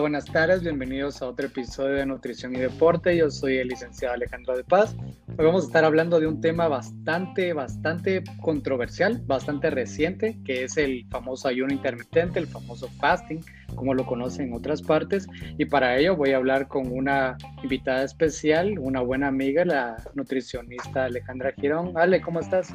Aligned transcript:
buenas 0.00 0.24
tardes, 0.24 0.62
bienvenidos 0.62 1.20
a 1.20 1.28
otro 1.28 1.46
episodio 1.46 1.96
de 1.96 2.06
Nutrición 2.06 2.56
y 2.56 2.58
Deporte. 2.58 3.16
Yo 3.16 3.30
soy 3.30 3.58
el 3.58 3.68
licenciado 3.68 4.14
Alejandro 4.14 4.56
de 4.56 4.64
Paz. 4.64 4.96
Hoy 5.38 5.46
vamos 5.46 5.64
a 5.64 5.66
estar 5.68 5.84
hablando 5.84 6.20
de 6.20 6.26
un 6.26 6.40
tema 6.40 6.68
bastante, 6.68 7.52
bastante 7.52 8.22
controversial, 8.42 9.22
bastante 9.26 9.70
reciente, 9.70 10.38
que 10.44 10.64
es 10.64 10.76
el 10.76 11.06
famoso 11.08 11.48
ayuno 11.48 11.72
intermitente, 11.72 12.38
el 12.38 12.46
famoso 12.46 12.88
fasting, 13.00 13.40
como 13.74 13.94
lo 13.94 14.04
conocen 14.04 14.48
en 14.48 14.54
otras 14.54 14.82
partes. 14.82 15.26
Y 15.56 15.64
para 15.64 15.96
ello 15.96 16.16
voy 16.16 16.32
a 16.32 16.36
hablar 16.36 16.68
con 16.68 16.92
una 16.92 17.38
invitada 17.62 18.04
especial, 18.04 18.78
una 18.78 19.00
buena 19.00 19.28
amiga, 19.28 19.64
la 19.64 19.96
nutricionista 20.14 21.04
Alejandra 21.04 21.52
Girón. 21.52 21.96
Ale, 21.96 22.20
¿cómo 22.20 22.40
estás? 22.40 22.74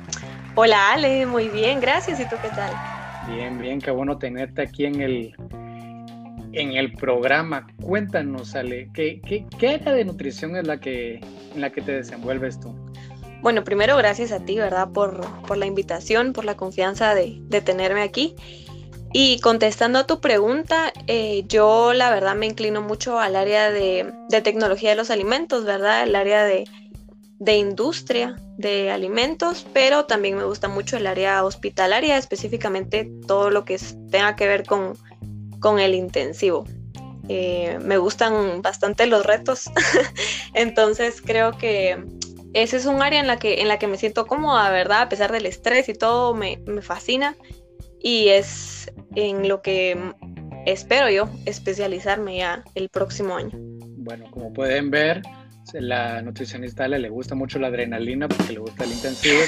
Hola 0.55 0.93
Ale, 0.93 1.25
muy 1.25 1.49
bien, 1.49 1.79
gracias. 1.79 2.19
¿Y 2.19 2.25
tú 2.25 2.35
qué 2.41 2.49
tal? 2.49 2.71
Bien, 3.27 3.59
bien, 3.59 3.79
qué 3.79 3.91
bueno 3.91 4.17
tenerte 4.17 4.63
aquí 4.63 4.85
en 4.85 5.01
el 5.01 5.35
en 6.55 6.73
el 6.73 6.93
programa. 6.93 7.67
Cuéntanos, 7.81 8.55
Ale, 8.55 8.89
¿qué, 8.93 9.21
qué, 9.21 9.69
área 9.69 9.93
de 9.93 10.05
nutrición 10.05 10.55
es 10.55 10.65
la 10.65 10.79
que, 10.79 11.15
en 11.53 11.61
la 11.61 11.71
que 11.71 11.81
te 11.81 11.91
desenvuelves 11.91 12.59
tú? 12.59 12.73
Bueno, 13.41 13.63
primero 13.63 13.95
gracias 13.97 14.31
a 14.31 14.39
ti, 14.39 14.55
¿verdad? 14.55 14.89
Por, 14.91 15.21
la 15.55 15.65
invitación, 15.65 16.33
por 16.33 16.45
la 16.45 16.55
confianza 16.55 17.13
de, 17.13 17.37
de, 17.41 17.61
tenerme 17.61 18.01
aquí. 18.01 18.35
Y 19.13 19.39
contestando 19.39 19.99
a 19.99 20.07
tu 20.07 20.19
pregunta, 20.19 20.91
eh, 21.07 21.45
yo 21.47 21.93
la 21.93 22.09
verdad 22.09 22.35
me 22.35 22.47
inclino 22.47 22.81
mucho 22.81 23.19
al 23.19 23.35
área 23.35 23.71
de, 23.71 24.11
de 24.29 24.41
tecnología 24.41 24.89
de 24.89 24.95
los 24.95 25.11
alimentos, 25.11 25.63
¿verdad? 25.63 26.03
El 26.03 26.15
área 26.15 26.43
de, 26.43 26.65
de 27.39 27.57
industria 27.57 28.35
de 28.57 28.91
alimentos, 28.91 29.65
pero 29.73 30.05
también 30.05 30.37
me 30.37 30.45
gusta 30.45 30.67
mucho 30.67 30.97
el 30.97 31.07
área 31.07 31.43
hospitalaria, 31.43 32.17
específicamente 32.17 33.09
todo 33.27 33.49
lo 33.49 33.65
que 33.65 33.77
tenga 34.09 34.35
que 34.35 34.47
ver 34.47 34.65
con 34.65 34.93
con 35.65 35.79
el 35.79 35.95
intensivo. 35.95 36.63
Eh, 37.27 37.79
me 37.81 37.97
gustan 37.97 38.61
bastante 38.61 39.07
los 39.07 39.25
retos, 39.25 39.71
entonces 40.53 41.23
creo 41.25 41.57
que 41.57 41.97
ese 42.53 42.77
es 42.77 42.85
un 42.85 43.01
área 43.01 43.19
en 43.19 43.25
la 43.25 43.37
que, 43.37 43.61
en 43.61 43.67
la 43.67 43.79
que 43.79 43.87
me 43.87 43.97
siento 43.97 44.27
cómoda, 44.27 44.69
¿verdad? 44.69 45.01
A 45.01 45.09
pesar 45.09 45.31
del 45.31 45.47
estrés 45.47 45.89
y 45.89 45.95
todo, 45.95 46.35
me, 46.35 46.59
me 46.67 46.83
fascina 46.83 47.35
y 47.99 48.27
es 48.27 48.93
en 49.15 49.47
lo 49.47 49.63
que 49.63 49.97
espero 50.67 51.09
yo 51.09 51.29
especializarme 51.47 52.37
ya 52.37 52.63
el 52.75 52.89
próximo 52.89 53.35
año. 53.35 53.49
Bueno, 53.55 54.29
como 54.29 54.53
pueden 54.53 54.91
ver, 54.91 55.23
la 55.73 56.21
nutricionista 56.21 56.87
le, 56.87 56.99
le 56.99 57.09
gusta 57.09 57.33
mucho 57.33 57.57
la 57.57 57.69
adrenalina 57.69 58.27
porque 58.27 58.53
le 58.53 58.59
gusta 58.59 58.83
el 58.83 58.91
intensivo. 58.91 59.39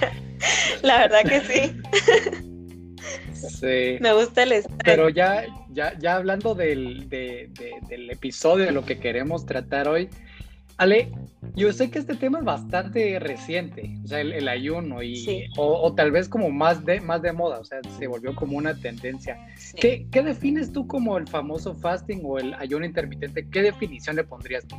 la 0.82 0.98
verdad 0.98 1.22
que 1.24 1.40
sí. 1.40 2.40
Sí. 3.32 3.98
Me 4.00 4.12
gusta 4.12 4.42
el 4.42 4.52
estrés. 4.52 4.78
Pero 4.84 5.08
ya, 5.08 5.44
ya, 5.70 5.98
ya 5.98 6.16
hablando 6.16 6.54
del, 6.54 7.08
del 7.08 8.10
episodio, 8.10 8.66
de 8.66 8.72
lo 8.72 8.84
que 8.84 8.98
queremos 8.98 9.46
tratar 9.46 9.88
hoy, 9.88 10.08
Ale, 10.80 11.12
yo 11.56 11.70
sé 11.74 11.90
que 11.90 11.98
este 11.98 12.14
tema 12.14 12.38
es 12.38 12.44
bastante 12.46 13.18
reciente, 13.18 13.98
o 14.02 14.08
sea, 14.08 14.22
el, 14.22 14.48
ayuno, 14.48 15.02
y, 15.02 15.46
o, 15.58 15.94
tal 15.94 16.10
vez 16.10 16.26
como 16.26 16.48
más 16.48 16.86
de, 16.86 17.02
más 17.02 17.20
de 17.20 17.34
moda, 17.34 17.58
o 17.58 17.64
sea, 17.64 17.80
se 17.98 18.06
volvió 18.06 18.34
como 18.34 18.56
una 18.56 18.74
tendencia. 18.74 19.36
¿Qué, 19.78 20.06
¿Qué, 20.10 20.22
defines 20.22 20.72
tú 20.72 20.86
como 20.86 21.18
el 21.18 21.28
famoso 21.28 21.74
fasting 21.74 22.22
o 22.24 22.38
el 22.38 22.54
ayuno 22.54 22.86
intermitente? 22.86 23.46
¿Qué 23.50 23.60
definición 23.60 24.16
le 24.16 24.24
pondrías 24.24 24.66
tú? 24.66 24.76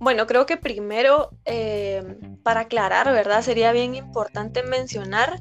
Bueno, 0.00 0.26
creo 0.26 0.46
que 0.46 0.56
primero, 0.56 1.30
eh, 1.44 2.02
para 2.42 2.62
aclarar, 2.62 3.12
¿verdad? 3.12 3.42
Sería 3.42 3.70
bien 3.70 3.94
importante 3.94 4.64
mencionar 4.64 5.40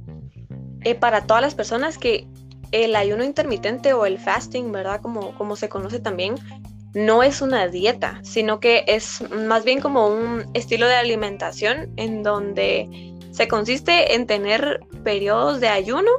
eh, 0.84 0.96
para 0.96 1.26
todas 1.26 1.42
las 1.42 1.56
personas 1.56 1.98
que 1.98 2.28
el 2.72 2.96
ayuno 2.96 3.24
intermitente 3.24 3.94
o 3.94 4.06
el 4.06 4.20
fasting, 4.20 4.72
¿verdad? 4.72 5.02
Como, 5.02 5.36
como 5.36 5.56
se 5.56 5.70
conoce 5.70 6.00
también, 6.00 6.36
no 6.94 7.24
es 7.24 7.42
una 7.42 7.68
dieta, 7.68 8.20
sino 8.24 8.60
que 8.60 8.84
es 8.88 9.22
más 9.32 9.64
bien 9.64 9.80
como 9.80 10.08
un 10.08 10.46
estilo 10.54 10.88
de 10.88 10.96
alimentación 10.96 11.92
en 11.98 12.24
donde 12.24 13.16
se 13.32 13.48
consiste 13.48 14.16
en 14.16 14.26
tener 14.26 14.80
periodos 15.04 15.60
de 15.60 15.70
ayuno 15.70 16.10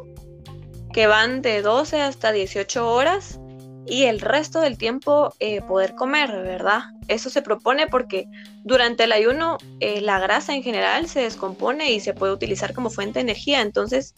que 0.93 1.07
van 1.07 1.43
de 1.43 1.63
12 1.63 2.01
hasta 2.01 2.33
18 2.33 2.89
horas 2.89 3.41
y 3.87 4.05
el 4.05 4.21
resto 4.21 4.61
del 4.61 4.79
tiempo 4.79 5.35
eh, 5.41 5.63
poder 5.63 5.95
comer, 5.95 6.31
¿verdad? 6.31 6.83
Eso 7.09 7.31
se 7.31 7.43
propone 7.43 7.89
porque 7.89 8.27
durante 8.63 9.05
el 9.05 9.13
ayuno 9.13 9.59
eh, 9.81 10.01
la 10.01 10.21
grasa 10.21 10.55
en 10.55 10.63
general 10.63 11.09
se 11.09 11.21
descompone 11.23 11.91
y 11.91 12.01
se 12.01 12.15
puede 12.15 12.33
utilizar 12.33 12.73
como 12.73 12.91
fuente 12.91 13.15
de 13.15 13.23
energía, 13.23 13.61
entonces 13.61 14.15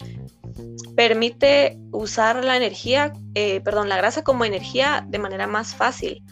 permite 0.95 1.77
usar 1.91 2.43
la 2.43 2.57
energía, 2.57 3.13
eh, 3.35 3.61
perdón, 3.61 3.89
la 3.89 3.97
grasa 3.97 4.23
como 4.23 4.45
energía 4.45 5.05
de 5.07 5.19
manera 5.19 5.47
más 5.47 5.75
fácil. 5.75 6.23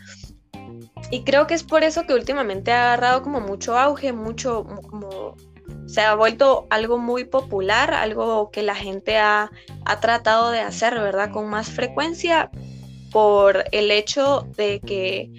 Y 1.10 1.24
creo 1.24 1.48
que 1.48 1.54
es 1.54 1.64
por 1.64 1.84
eso 1.84 2.06
que 2.06 2.14
últimamente 2.14 2.72
ha 2.72 2.94
agarrado 2.94 3.22
como 3.22 3.42
mucho 3.42 3.78
auge, 3.78 4.14
mucho 4.14 4.66
como 4.90 5.36
se 5.88 6.02
ha 6.02 6.16
vuelto 6.16 6.68
algo 6.70 6.98
muy 6.98 7.26
popular, 7.26 7.94
algo 7.94 8.50
que 8.52 8.62
la 8.62 8.76
gente 8.76 9.18
ha, 9.18 9.52
ha 9.86 10.00
tratado 10.00 10.52
de 10.52 10.62
hacer, 10.62 10.94
¿verdad? 10.94 11.32
Con 11.32 11.50
más 11.50 11.70
frecuencia 11.70 12.50
por 13.12 13.66
el 13.72 13.92
hecho 13.92 14.48
de 14.56 14.80
que 14.80 15.30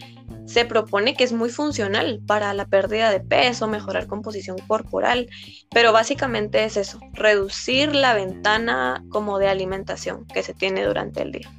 se 0.46 0.64
propone 0.64 1.14
que 1.14 1.24
es 1.24 1.32
muy 1.32 1.50
funcional 1.50 2.20
para 2.26 2.52
la 2.54 2.66
pérdida 2.66 3.10
de 3.10 3.20
peso, 3.20 3.68
mejorar 3.68 4.06
composición 4.06 4.56
corporal, 4.66 5.28
pero 5.70 5.92
básicamente 5.92 6.64
es 6.64 6.76
eso, 6.76 7.00
reducir 7.12 7.94
la 7.94 8.14
ventana 8.14 9.04
como 9.10 9.38
de 9.38 9.48
alimentación 9.48 10.26
que 10.26 10.42
se 10.42 10.54
tiene 10.54 10.84
durante 10.84 11.22
el 11.22 11.32
día. 11.32 11.50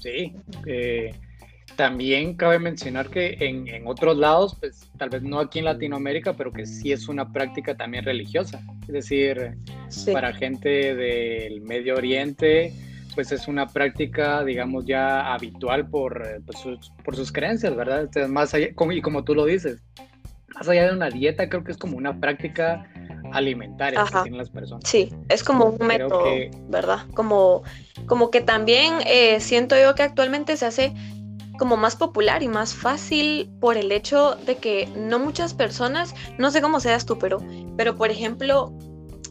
Sí, 0.00 0.34
eh, 0.66 1.14
también 1.76 2.34
cabe 2.34 2.58
mencionar 2.58 3.08
que 3.08 3.36
en, 3.40 3.86
otros 3.86 4.16
lados, 4.16 4.56
pues 4.58 4.90
tal 4.98 5.10
vez 5.10 5.22
no 5.22 5.38
aquí 5.38 5.60
en 5.60 5.66
Latinoamérica, 5.66 6.34
pero 6.34 6.52
que 6.52 6.66
sí 6.66 6.90
es 6.90 7.08
una 7.08 7.32
práctica 7.32 7.76
también 7.76 8.04
religiosa, 8.04 8.60
es 8.82 8.88
decir, 8.88 9.56
para 10.12 10.32
gente 10.32 10.96
del 10.96 11.60
Medio 11.60 11.94
Oriente, 11.94 12.72
pues 13.18 13.32
es 13.32 13.48
una 13.48 13.66
práctica, 13.66 14.44
digamos, 14.44 14.86
ya 14.86 15.34
habitual 15.34 15.88
por, 15.88 16.40
pues, 16.46 16.60
sus, 16.60 16.92
por 17.04 17.16
sus 17.16 17.32
creencias, 17.32 17.74
¿verdad? 17.74 18.08
más 18.28 18.54
allá, 18.54 18.68
y 18.68 19.00
como 19.02 19.24
tú 19.24 19.34
lo 19.34 19.44
dices, 19.44 19.82
más 20.54 20.68
allá 20.68 20.86
de 20.86 20.92
una 20.92 21.10
dieta, 21.10 21.48
creo 21.48 21.64
que 21.64 21.72
es 21.72 21.78
como 21.78 21.96
una 21.96 22.20
práctica 22.20 22.88
alimentaria 23.32 24.04
que 24.04 24.22
tienen 24.22 24.38
las 24.38 24.50
personas. 24.50 24.84
Sí, 24.88 25.12
es 25.28 25.42
como 25.42 25.64
un 25.64 25.84
método, 25.84 26.26
¿verdad? 26.68 27.06
Como, 27.12 27.64
como 28.06 28.30
que 28.30 28.40
también 28.40 28.94
eh, 29.04 29.40
siento 29.40 29.74
yo 29.76 29.96
que 29.96 30.04
actualmente 30.04 30.56
se 30.56 30.66
hace 30.66 30.94
como 31.58 31.76
más 31.76 31.96
popular 31.96 32.44
y 32.44 32.46
más 32.46 32.72
fácil 32.72 33.50
por 33.60 33.76
el 33.76 33.90
hecho 33.90 34.36
de 34.46 34.58
que 34.58 34.86
no 34.96 35.18
muchas 35.18 35.54
personas, 35.54 36.14
no 36.38 36.52
sé 36.52 36.62
cómo 36.62 36.78
seas 36.78 37.04
tú, 37.04 37.18
pero, 37.18 37.42
pero 37.76 37.96
por 37.96 38.12
ejemplo, 38.12 38.72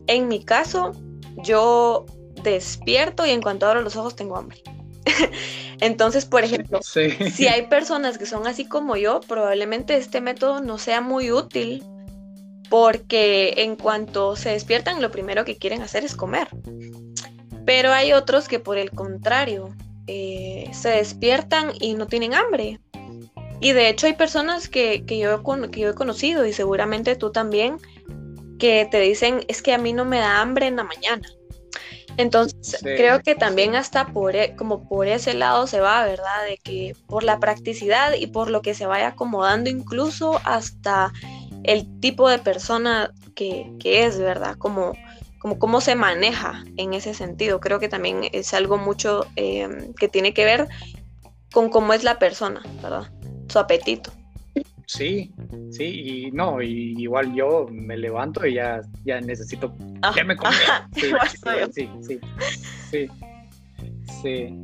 en 0.07 0.27
mi 0.27 0.43
caso, 0.43 0.91
yo 1.37 2.05
despierto 2.43 3.25
y 3.25 3.31
en 3.31 3.41
cuanto 3.41 3.67
abro 3.67 3.81
los 3.81 3.95
ojos 3.95 4.15
tengo 4.15 4.37
hambre. 4.37 4.61
Entonces, 5.79 6.25
por 6.25 6.43
ejemplo, 6.43 6.79
si 6.81 7.47
hay 7.47 7.67
personas 7.67 8.17
que 8.17 8.25
son 8.25 8.47
así 8.47 8.65
como 8.65 8.95
yo, 8.95 9.21
probablemente 9.21 9.95
este 9.95 10.21
método 10.21 10.61
no 10.61 10.77
sea 10.77 11.01
muy 11.01 11.31
útil 11.31 11.83
porque 12.69 13.53
en 13.57 13.75
cuanto 13.75 14.35
se 14.35 14.49
despiertan 14.49 15.01
lo 15.01 15.11
primero 15.11 15.45
que 15.45 15.57
quieren 15.57 15.81
hacer 15.81 16.03
es 16.03 16.15
comer. 16.15 16.49
Pero 17.65 17.91
hay 17.91 18.13
otros 18.13 18.47
que 18.47 18.59
por 18.59 18.77
el 18.77 18.91
contrario, 18.91 19.69
eh, 20.07 20.69
se 20.73 20.89
despiertan 20.89 21.71
y 21.79 21.93
no 21.93 22.07
tienen 22.07 22.33
hambre. 22.33 22.79
Y 23.59 23.71
de 23.71 23.89
hecho 23.89 24.07
hay 24.07 24.13
personas 24.13 24.69
que, 24.69 25.05
que, 25.05 25.17
yo, 25.17 25.43
que 25.71 25.79
yo 25.79 25.89
he 25.89 25.95
conocido 25.95 26.45
y 26.45 26.53
seguramente 26.53 27.15
tú 27.15 27.31
también, 27.31 27.77
que 28.59 28.87
te 28.89 28.99
dicen, 28.99 29.43
es 29.47 29.61
que 29.61 29.73
a 29.73 29.77
mí 29.77 29.93
no 29.93 30.05
me 30.05 30.19
da 30.19 30.41
hambre 30.41 30.67
en 30.67 30.77
la 30.77 30.83
mañana. 30.83 31.27
Entonces, 32.17 32.79
creo 32.81 33.21
que 33.21 33.35
también 33.35 33.75
hasta 33.75 34.07
por, 34.07 34.35
e, 34.35 34.55
como 34.55 34.87
por 34.89 35.07
ese 35.07 35.35
lado 35.35 35.67
se 35.67 35.79
va, 35.79 36.03
¿verdad? 36.03 36.45
De 36.47 36.57
que 36.57 36.95
por 37.07 37.23
la 37.23 37.39
practicidad 37.39 38.13
y 38.13 38.27
por 38.27 38.49
lo 38.49 38.63
que 38.63 38.73
se 38.73 38.87
vaya 38.87 39.09
acomodando 39.09 39.69
incluso 39.69 40.41
hasta 40.43 41.13
el 41.63 41.99
tipo 41.99 42.27
de 42.27 42.39
persona 42.39 43.11
que, 43.35 43.69
es, 43.83 44.17
¿verdad? 44.17 44.55
Como, 44.57 44.93
como 45.37 45.59
cómo 45.59 45.79
se 45.79 45.95
maneja 45.95 46.63
en 46.77 46.95
ese 46.95 47.13
sentido. 47.13 47.59
Creo 47.59 47.79
que 47.79 47.87
también 47.87 48.21
es 48.31 48.53
algo 48.55 48.77
mucho 48.77 49.27
em, 49.35 49.93
que 49.93 50.07
tiene 50.07 50.33
que 50.33 50.43
ver 50.43 50.67
con 51.53 51.69
cómo 51.69 51.93
es 51.93 52.03
la 52.03 52.17
persona, 52.17 52.63
¿verdad? 52.81 53.11
Su 53.47 53.59
apetito. 53.59 54.11
Sí, 54.87 55.33
sí, 55.69 55.83
y 55.83 56.31
no, 56.31 56.61
y 56.61 56.95
igual 56.97 57.35
yo 57.35 57.67
me 57.69 57.97
levanto 57.97 58.45
y 58.47 58.53
ya, 58.53 58.81
ya 59.03 59.19
necesito 59.19 59.75
ah, 60.01 60.13
que 60.15 60.23
me 60.23 60.35
comía. 60.37 60.87
Sí, 60.95 61.11
sí, 61.71 61.89
sí, 62.01 62.19
sí, 62.89 63.07
sí, 64.21 64.61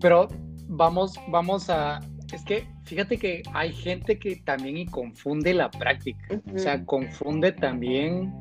Pero 0.00 0.28
vamos, 0.68 1.18
vamos 1.28 1.68
a, 1.68 1.98
Es 2.32 2.44
que 2.44 2.68
fíjate 2.84 3.18
que 3.18 3.42
hay 3.54 3.72
gente 3.72 4.20
que 4.20 4.36
también 4.36 4.76
y 4.76 4.86
confunde 4.86 5.52
la 5.52 5.68
práctica, 5.68 6.40
o 6.54 6.58
sea, 6.58 6.84
confunde 6.84 7.50
también 7.50 8.32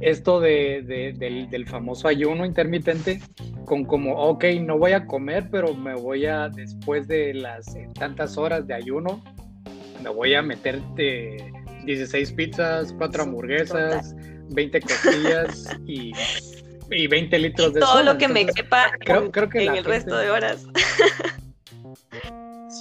esto 0.00 0.40
de, 0.40 1.14
del, 1.50 1.66
famoso 1.66 2.06
ayuno 2.06 2.44
intermitente 2.44 3.20
con 3.64 3.84
como, 3.84 4.14
ok, 4.14 4.44
no 4.60 4.78
voy 4.78 4.92
a 4.92 5.06
comer, 5.06 5.48
pero 5.50 5.74
me 5.74 5.94
voy 5.94 6.26
a, 6.26 6.48
después 6.48 7.08
de 7.08 7.34
las 7.34 7.76
tantas 7.94 8.38
horas 8.38 8.64
de 8.68 8.74
ayuno, 8.74 9.24
me 10.06 10.12
voy 10.12 10.34
a 10.34 10.42
meter 10.42 10.80
16 11.84 12.32
pizzas, 12.32 12.94
4 12.96 13.24
hamburguesas, 13.24 14.14
20 14.50 14.80
costillas 14.80 15.68
y, 15.86 16.12
y 16.90 17.06
20 17.08 17.38
litros 17.40 17.74
de 17.74 17.80
Todo 17.80 18.04
lo 18.04 18.16
que 18.16 18.28
me 18.28 18.46
quepa 18.46 18.92
creo, 19.00 19.32
creo 19.32 19.48
que 19.48 19.64
en 19.64 19.74
el 19.74 19.84
resto 19.84 20.16
de 20.16 20.30
horas. 20.30 20.64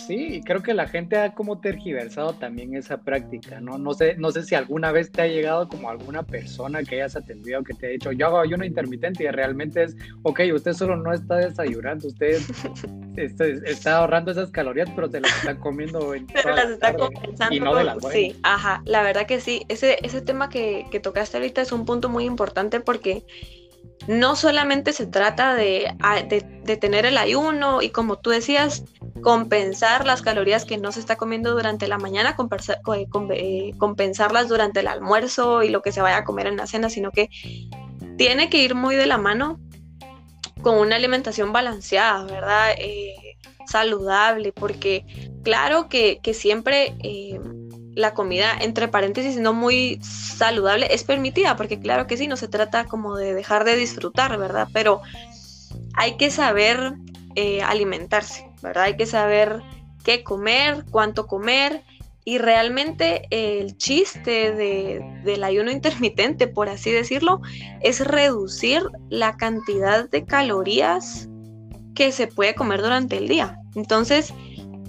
Sí, 0.05 0.41
creo 0.45 0.61
que 0.61 0.73
la 0.73 0.87
gente 0.87 1.17
ha 1.17 1.33
como 1.33 1.59
tergiversado 1.59 2.33
también 2.33 2.75
esa 2.75 2.97
práctica, 2.97 3.59
¿no? 3.59 3.77
No 3.77 3.93
sé, 3.93 4.15
no 4.17 4.31
sé 4.31 4.43
si 4.43 4.53
alguna 4.53 4.91
vez 4.91 5.11
te 5.11 5.23
ha 5.23 5.27
llegado 5.27 5.67
como 5.67 5.89
alguna 5.89 6.23
persona 6.23 6.83
que 6.83 6.95
hayas 6.95 7.15
atendido 7.15 7.63
que 7.63 7.73
te 7.73 7.87
ha 7.87 7.89
dicho, 7.89 8.11
yo 8.11 8.27
hago 8.27 8.39
ayuno 8.39 8.65
intermitente 8.65 9.23
y 9.23 9.27
realmente 9.27 9.83
es, 9.83 9.95
ok, 10.23 10.41
usted 10.53 10.73
solo 10.73 10.95
no 10.95 11.11
está 11.11 11.37
desayunando, 11.37 12.07
usted 12.07 12.39
está, 13.17 13.97
ahorrando 13.97 14.31
esas 14.31 14.51
calorías, 14.51 14.89
pero 14.95 15.09
se 15.09 15.21
las 15.21 15.35
está 15.37 15.57
comiendo 15.57 16.13
en 16.13 16.27
Pero 16.27 16.55
las 16.55 16.69
está 16.69 16.93
compensando. 16.93 17.55
Y 17.55 17.59
no 17.59 17.75
de 17.75 17.83
las 17.83 17.97
Sí, 18.11 18.35
ajá, 18.43 18.81
la 18.85 19.01
verdad 19.01 19.25
que 19.25 19.39
sí. 19.39 19.65
Ese, 19.69 19.97
ese 20.03 20.21
tema 20.21 20.49
que, 20.49 20.85
que 20.91 20.99
tocaste 20.99 21.37
ahorita 21.37 21.61
es 21.61 21.71
un 21.71 21.85
punto 21.85 22.09
muy 22.09 22.25
importante 22.25 22.79
porque 22.79 23.23
no 24.07 24.35
solamente 24.35 24.93
se 24.93 25.07
trata 25.07 25.55
de, 25.55 25.95
tener 26.79 27.05
el 27.05 27.17
ayuno 27.17 27.81
y 27.81 27.89
como 27.89 28.17
tú 28.17 28.29
decías, 28.29 28.83
compensar 29.21 30.05
las 30.05 30.21
calorías 30.21 30.65
que 30.65 30.77
no 30.77 30.91
se 30.91 30.99
está 30.99 31.15
comiendo 31.15 31.51
durante 31.51 31.87
la 31.87 31.97
mañana, 31.97 32.35
eh, 32.95 33.07
eh, 33.31 33.71
compensarlas 33.77 34.47
durante 34.47 34.81
el 34.81 34.87
almuerzo 34.87 35.63
y 35.63 35.69
lo 35.69 35.81
que 35.81 35.91
se 35.91 36.01
vaya 36.01 36.17
a 36.17 36.23
comer 36.23 36.47
en 36.47 36.57
la 36.57 36.67
cena, 36.67 36.89
sino 36.89 37.11
que 37.11 37.29
tiene 38.17 38.49
que 38.49 38.61
ir 38.61 38.75
muy 38.75 38.95
de 38.95 39.07
la 39.07 39.17
mano 39.17 39.59
con 40.61 40.77
una 40.77 40.95
alimentación 40.95 41.51
balanceada, 41.51 42.25
¿verdad? 42.25 42.71
Eh, 42.77 43.37
saludable, 43.67 44.51
porque 44.51 45.05
claro 45.43 45.89
que, 45.89 46.19
siempre 46.33 46.95
la 47.95 48.13
comida, 48.13 48.51
entre 48.59 48.87
paréntesis, 48.87 49.37
no 49.37 49.53
muy 49.53 49.99
saludable, 50.03 50.87
es 50.93 51.03
permitida, 51.03 51.55
porque 51.55 51.79
claro 51.79 52.07
que 52.07 52.17
sí, 52.17 52.27
no 52.27 52.37
se 52.37 52.47
trata 52.47 52.85
como 52.85 53.15
de 53.15 53.33
dejar 53.33 53.63
de 53.63 53.75
disfrutar, 53.75 54.37
¿verdad? 54.37 54.67
Pero 54.73 55.01
hay 55.93 56.17
que 56.17 56.29
saber 56.29 56.93
eh, 57.35 57.61
alimentarse, 57.61 58.49
¿verdad? 58.61 58.83
Hay 58.83 58.97
que 58.97 59.05
saber 59.05 59.61
qué 60.03 60.23
comer, 60.23 60.85
cuánto 60.91 61.25
comer. 61.25 61.83
Y 62.27 62.39
realmente 62.39 63.27
el 63.29 63.77
chiste 63.77 64.51
del 64.51 65.43
ayuno 65.43 65.69
intermitente, 65.69 66.47
por 66.47 66.69
así 66.69 66.91
decirlo, 66.91 67.41
es 67.81 67.99
reducir 67.99 68.81
la 69.09 69.37
cantidad 69.37 70.09
de 70.09 70.25
calorías 70.25 71.29
que 71.93 72.11
se 72.11 72.25
puede 72.25 72.55
comer 72.55 72.81
durante 72.81 73.17
el 73.17 73.27
día. 73.27 73.59
Entonces, 73.75 74.33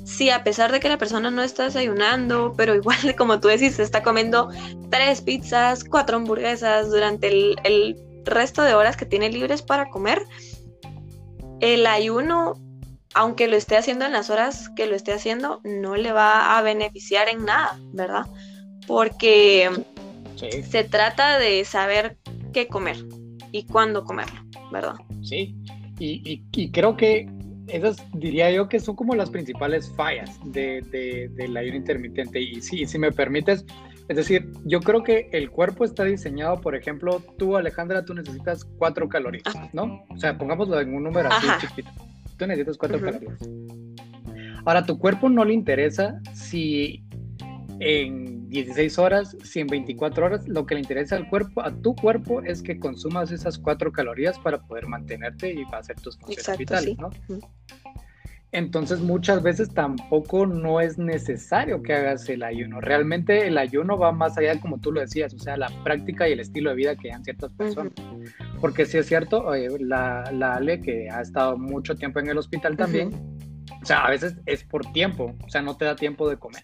si 0.07 0.31
a 0.31 0.45
pesar 0.45 0.71
de 0.71 0.79
que 0.79 0.89
la 0.89 0.99
persona 0.99 1.33
no 1.33 1.43
está 1.43 1.65
desayunando, 1.65 2.55
pero 2.57 2.75
igual 2.77 2.97
como 3.19 3.41
tú 3.41 3.49
decís, 3.49 3.75
se 3.75 3.83
está 3.83 4.03
comiendo 4.03 4.49
tres 4.89 5.21
pizzas, 5.21 5.85
cuatro 5.85 6.17
hamburguesas 6.17 6.91
durante 6.91 7.29
el, 7.29 7.97
resto 8.25 8.63
de 8.63 8.75
horas 8.75 8.97
que 8.97 9.07
tiene 9.07 9.31
libres 9.31 9.63
para 9.63 9.89
comer, 9.89 10.21
el 11.61 11.87
ayuno, 11.87 12.55
aunque 13.15 13.47
lo 13.47 13.57
esté 13.57 13.77
haciendo 13.77 14.05
en 14.05 14.13
las 14.13 14.31
horas 14.31 14.69
que 14.75 14.87
lo 14.87 14.97
esté 14.97 15.13
haciendo, 15.13 15.61
no 15.63 15.95
le 15.95 16.11
va 16.11 16.59
a 16.59 16.63
beneficiar 16.63 17.29
en 17.29 17.45
nada, 17.45 17.79
¿verdad? 17.93 18.27
Porque 18.89 19.71
se 20.37 20.83
trata 20.83 21.39
de 21.39 21.65
saber 21.65 22.17
qué 22.53 22.67
comer 22.67 22.97
y 23.53 23.65
cuándo 23.65 24.03
comerlo, 24.05 24.41
¿verdad? 24.73 24.97
Sí, 25.23 25.55
y 26.01 26.71
creo 26.73 26.97
que 26.97 27.29
esas 27.69 27.97
diría 28.13 28.51
yo 28.51 28.69
que 28.69 28.81
son 28.81 28.97
como 28.97 29.15
las 29.15 29.31
principales 29.31 29.93
fallas 29.97 30.39
de, 30.45 30.83
de, 30.91 31.29
del 31.35 31.57
ayuno 31.57 31.77
intermitente. 31.77 32.41
Y 32.41 32.61
sí, 32.61 32.87
si 32.87 32.99
me 32.99 33.13
permites, 33.13 33.65
es 34.09 34.17
decir, 34.17 34.51
yo 34.65 34.81
creo 34.81 35.03
que 35.03 35.29
el 35.33 35.51
cuerpo 35.51 35.85
está 35.85 36.05
diseñado, 36.05 36.61
por 36.61 36.77
ejemplo, 36.77 37.23
tú, 37.39 37.57
Alejandra, 37.57 38.05
tú 38.05 38.15
necesitas 38.15 38.65
cuatro 38.65 39.09
calorías, 39.09 39.55
¿no? 39.73 40.05
O 40.11 40.19
sea, 40.19 40.39
pongámoslo 40.39 40.81
en 40.81 40.95
un 40.95 41.05
número 41.05 41.29
así 41.31 41.47
chiquito. 41.67 41.91
Tú 42.37 42.47
necesitas 42.47 42.77
cuatro 42.77 43.01
calorías. 43.01 43.39
Ahora, 44.65 44.85
tu 44.85 44.99
cuerpo 44.99 45.29
no 45.29 45.45
le 45.45 45.55
interesa 45.55 46.21
si 46.35 47.03
en 47.81 48.36
16 48.63 48.99
horas, 48.99 49.37
si 49.45 49.61
en 49.61 49.67
24 49.67 50.27
horas, 50.27 50.49
lo 50.49 50.67
que 50.67 50.75
le 50.75 50.81
interesa 50.81 51.17
al 51.17 51.29
cuerpo, 51.29 51.63
a 51.63 51.71
tu 51.71 51.95
cuerpo, 51.95 52.43
es 52.43 52.63
que 52.63 52.79
consumas 52.79 53.31
esas 53.31 53.59
cuatro 53.59 53.93
calorías 53.93 54.39
para 54.39 54.59
poder 54.59 54.87
mantenerte 54.87 55.53
y 55.53 55.65
para 55.65 55.79
hacer 55.79 55.97
tus 55.97 56.19
funciones 56.19 56.59
vitales, 56.59 56.99
¿no? 56.99 57.11
Entonces 58.53 59.01
muchas 59.01 59.43
veces 59.43 59.75
tampoco 59.75 60.47
no 60.47 60.81
es 60.81 60.97
necesario 60.97 61.83
que 61.83 61.93
hagas 61.93 62.29
el 62.29 62.43
ayuno. 62.43 62.81
Realmente 62.81 63.47
el 63.47 63.59
ayuno 63.59 63.99
va 63.99 64.13
más 64.13 64.39
allá, 64.39 64.59
como 64.61 64.79
tú 64.79 64.93
lo 64.93 65.01
decías, 65.01 65.35
o 65.35 65.39
sea, 65.39 65.57
la 65.57 65.69
práctica 65.85 66.29
y 66.29 66.33
el 66.33 66.41
estilo 66.41 66.71
de 66.71 66.77
vida 66.77 66.97
que 66.97 67.09
dan 67.09 67.23
ciertas 67.23 67.53
personas. 67.53 67.93
Porque 68.61 68.87
si 68.87 68.97
es 68.97 69.07
cierto, 69.07 69.53
la, 69.81 70.31
la, 70.33 70.55
Ale, 70.55 70.81
que 70.81 71.11
ha 71.11 71.21
estado 71.21 71.59
mucho 71.59 71.97
tiempo 71.97 72.21
en 72.21 72.29
el 72.29 72.39
hospital 72.39 72.77
también, 72.77 73.36
o 73.83 73.87
sea, 73.87 74.05
a 74.05 74.11
veces 74.11 74.37
es 74.47 74.65
por 74.65 74.91
tiempo, 74.93 75.35
o 75.45 75.49
sea, 75.49 75.63
no 75.63 75.77
te 75.77 75.85
da 75.85 75.97
tiempo 75.97 76.29
de 76.29 76.37
comer. 76.37 76.63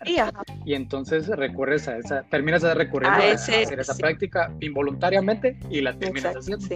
Y 0.64 0.74
entonces 0.74 1.28
recurres 1.28 1.88
a 1.88 1.96
esa, 1.98 2.22
terminas 2.24 2.62
de 2.62 2.74
recurrir 2.74 3.08
a, 3.08 3.32
hacer 3.32 3.78
esa 3.78 3.94
práctica 3.94 4.52
involuntariamente 4.60 5.58
y 5.70 5.80
la 5.80 5.92
terminas 5.94 6.34
haciendo. 6.36 6.66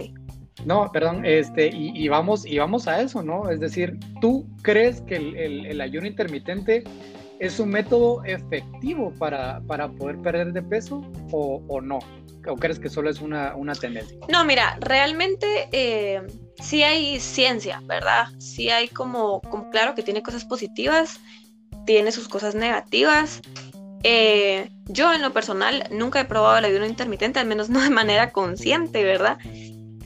No, 0.65 0.91
perdón, 0.91 1.23
este, 1.23 1.67
y, 1.67 2.07
vamos, 2.09 2.45
y 2.45 2.57
vamos 2.57 2.87
a 2.87 3.01
eso, 3.01 3.21
¿no? 3.23 3.49
Es 3.49 3.59
decir, 3.59 3.97
¿tú 4.19 4.47
crees 4.63 5.01
que 5.01 5.15
el, 5.15 5.79
ayuno 5.79 6.07
intermitente 6.07 6.83
es 7.39 7.59
un 7.59 7.69
método 7.69 8.23
efectivo 8.25 9.13
para, 9.17 9.61
para 9.67 9.89
poder 9.89 10.17
perder 10.21 10.53
de 10.53 10.61
peso 10.61 11.01
o, 11.31 11.61
o 11.67 11.81
no? 11.81 11.99
¿O 12.47 12.55
crees 12.55 12.79
que 12.79 12.89
solo 12.89 13.09
es 13.09 13.21
una, 13.21 13.55
una 13.55 13.75
tendencia? 13.75 14.17
No, 14.29 14.45
mira, 14.45 14.77
realmente 14.79 15.67
eh, 15.71 16.21
sí 16.61 16.83
hay 16.83 17.19
ciencia, 17.19 17.81
¿verdad? 17.85 18.27
Sí 18.39 18.69
hay 18.69 18.87
como, 18.87 19.41
como, 19.41 19.69
claro 19.69 19.95
que 19.95 20.03
tiene 20.03 20.23
cosas 20.23 20.45
positivas, 20.45 21.19
tiene 21.85 22.11
sus 22.11 22.27
cosas 22.27 22.55
negativas. 22.55 23.41
Eh, 24.03 24.69
yo 24.85 25.13
en 25.13 25.21
lo 25.21 25.33
personal 25.33 25.87
nunca 25.91 26.21
he 26.21 26.25
probado 26.25 26.57
el 26.57 26.65
ayuno 26.65 26.85
intermitente, 26.85 27.39
al 27.39 27.47
menos 27.47 27.69
no 27.69 27.81
de 27.81 27.89
manera 27.89 28.31
consciente, 28.31 29.03
¿verdad? 29.03 29.37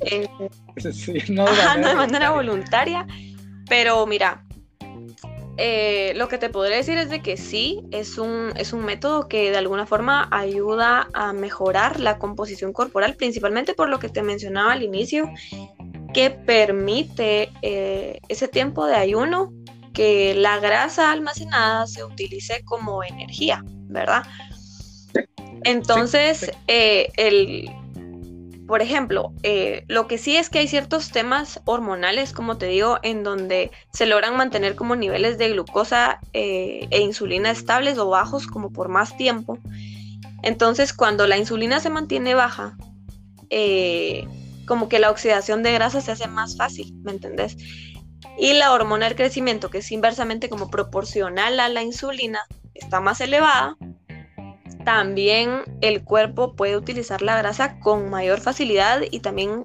Eh, 0.01 0.27
sí, 0.91 1.13
no, 1.29 1.45
no 1.77 1.87
de 1.87 1.95
manera 1.95 2.31
voluntaria. 2.31 3.05
Pero 3.67 4.05
mira, 4.07 4.43
eh, 5.57 6.13
lo 6.15 6.27
que 6.27 6.37
te 6.37 6.49
podría 6.49 6.77
decir 6.77 6.97
es 6.97 7.09
de 7.09 7.21
que 7.21 7.37
sí, 7.37 7.81
es 7.91 8.17
un, 8.17 8.53
es 8.55 8.73
un 8.73 8.85
método 8.85 9.27
que 9.27 9.51
de 9.51 9.57
alguna 9.57 9.85
forma 9.85 10.27
ayuda 10.31 11.07
a 11.13 11.33
mejorar 11.33 11.99
la 11.99 12.17
composición 12.17 12.73
corporal, 12.73 13.15
principalmente 13.15 13.73
por 13.73 13.89
lo 13.89 13.99
que 13.99 14.09
te 14.09 14.23
mencionaba 14.23 14.73
al 14.73 14.83
inicio, 14.83 15.29
que 16.13 16.29
permite 16.29 17.51
eh, 17.61 18.19
ese 18.27 18.47
tiempo 18.47 18.85
de 18.85 18.95
ayuno 18.95 19.53
que 19.93 20.33
la 20.35 20.59
grasa 20.59 21.11
almacenada 21.11 21.85
se 21.87 22.03
utilice 22.03 22.63
como 22.63 23.03
energía, 23.03 23.63
¿verdad? 23.87 24.23
Entonces, 25.63 26.51
eh, 26.67 27.09
el, 27.17 27.69
por 28.71 28.81
ejemplo, 28.81 29.33
eh, 29.43 29.83
lo 29.89 30.07
que 30.07 30.17
sí 30.17 30.37
es 30.37 30.49
que 30.49 30.59
hay 30.59 30.67
ciertos 30.69 31.11
temas 31.11 31.59
hormonales, 31.65 32.31
como 32.31 32.57
te 32.57 32.67
digo, 32.67 32.99
en 33.03 33.21
donde 33.21 33.69
se 33.91 34.05
logran 34.05 34.37
mantener 34.37 34.77
como 34.77 34.95
niveles 34.95 35.37
de 35.37 35.49
glucosa 35.49 36.21
eh, 36.31 36.87
e 36.89 37.01
insulina 37.01 37.51
estables 37.51 37.97
o 37.97 38.07
bajos 38.07 38.47
como 38.47 38.71
por 38.71 38.87
más 38.87 39.17
tiempo. 39.17 39.59
Entonces, 40.41 40.93
cuando 40.93 41.27
la 41.27 41.37
insulina 41.37 41.81
se 41.81 41.89
mantiene 41.89 42.33
baja, 42.33 42.77
eh, 43.49 44.25
como 44.65 44.87
que 44.87 44.99
la 44.99 45.11
oxidación 45.11 45.63
de 45.63 45.73
grasa 45.73 45.99
se 45.99 46.13
hace 46.13 46.29
más 46.29 46.55
fácil, 46.55 46.93
¿me 47.03 47.11
entendés? 47.11 47.57
Y 48.37 48.53
la 48.53 48.71
hormona 48.71 49.05
del 49.05 49.17
crecimiento, 49.17 49.69
que 49.69 49.79
es 49.79 49.91
inversamente 49.91 50.47
como 50.47 50.69
proporcional 50.69 51.59
a 51.59 51.67
la 51.67 51.83
insulina, 51.83 52.39
está 52.73 53.01
más 53.01 53.19
elevada, 53.19 53.75
también 54.83 55.61
el 55.81 56.03
cuerpo 56.03 56.53
puede 56.53 56.77
utilizar 56.77 57.21
la 57.21 57.37
grasa 57.37 57.79
con 57.79 58.09
mayor 58.09 58.39
facilidad 58.39 59.01
y 59.09 59.19
también 59.19 59.63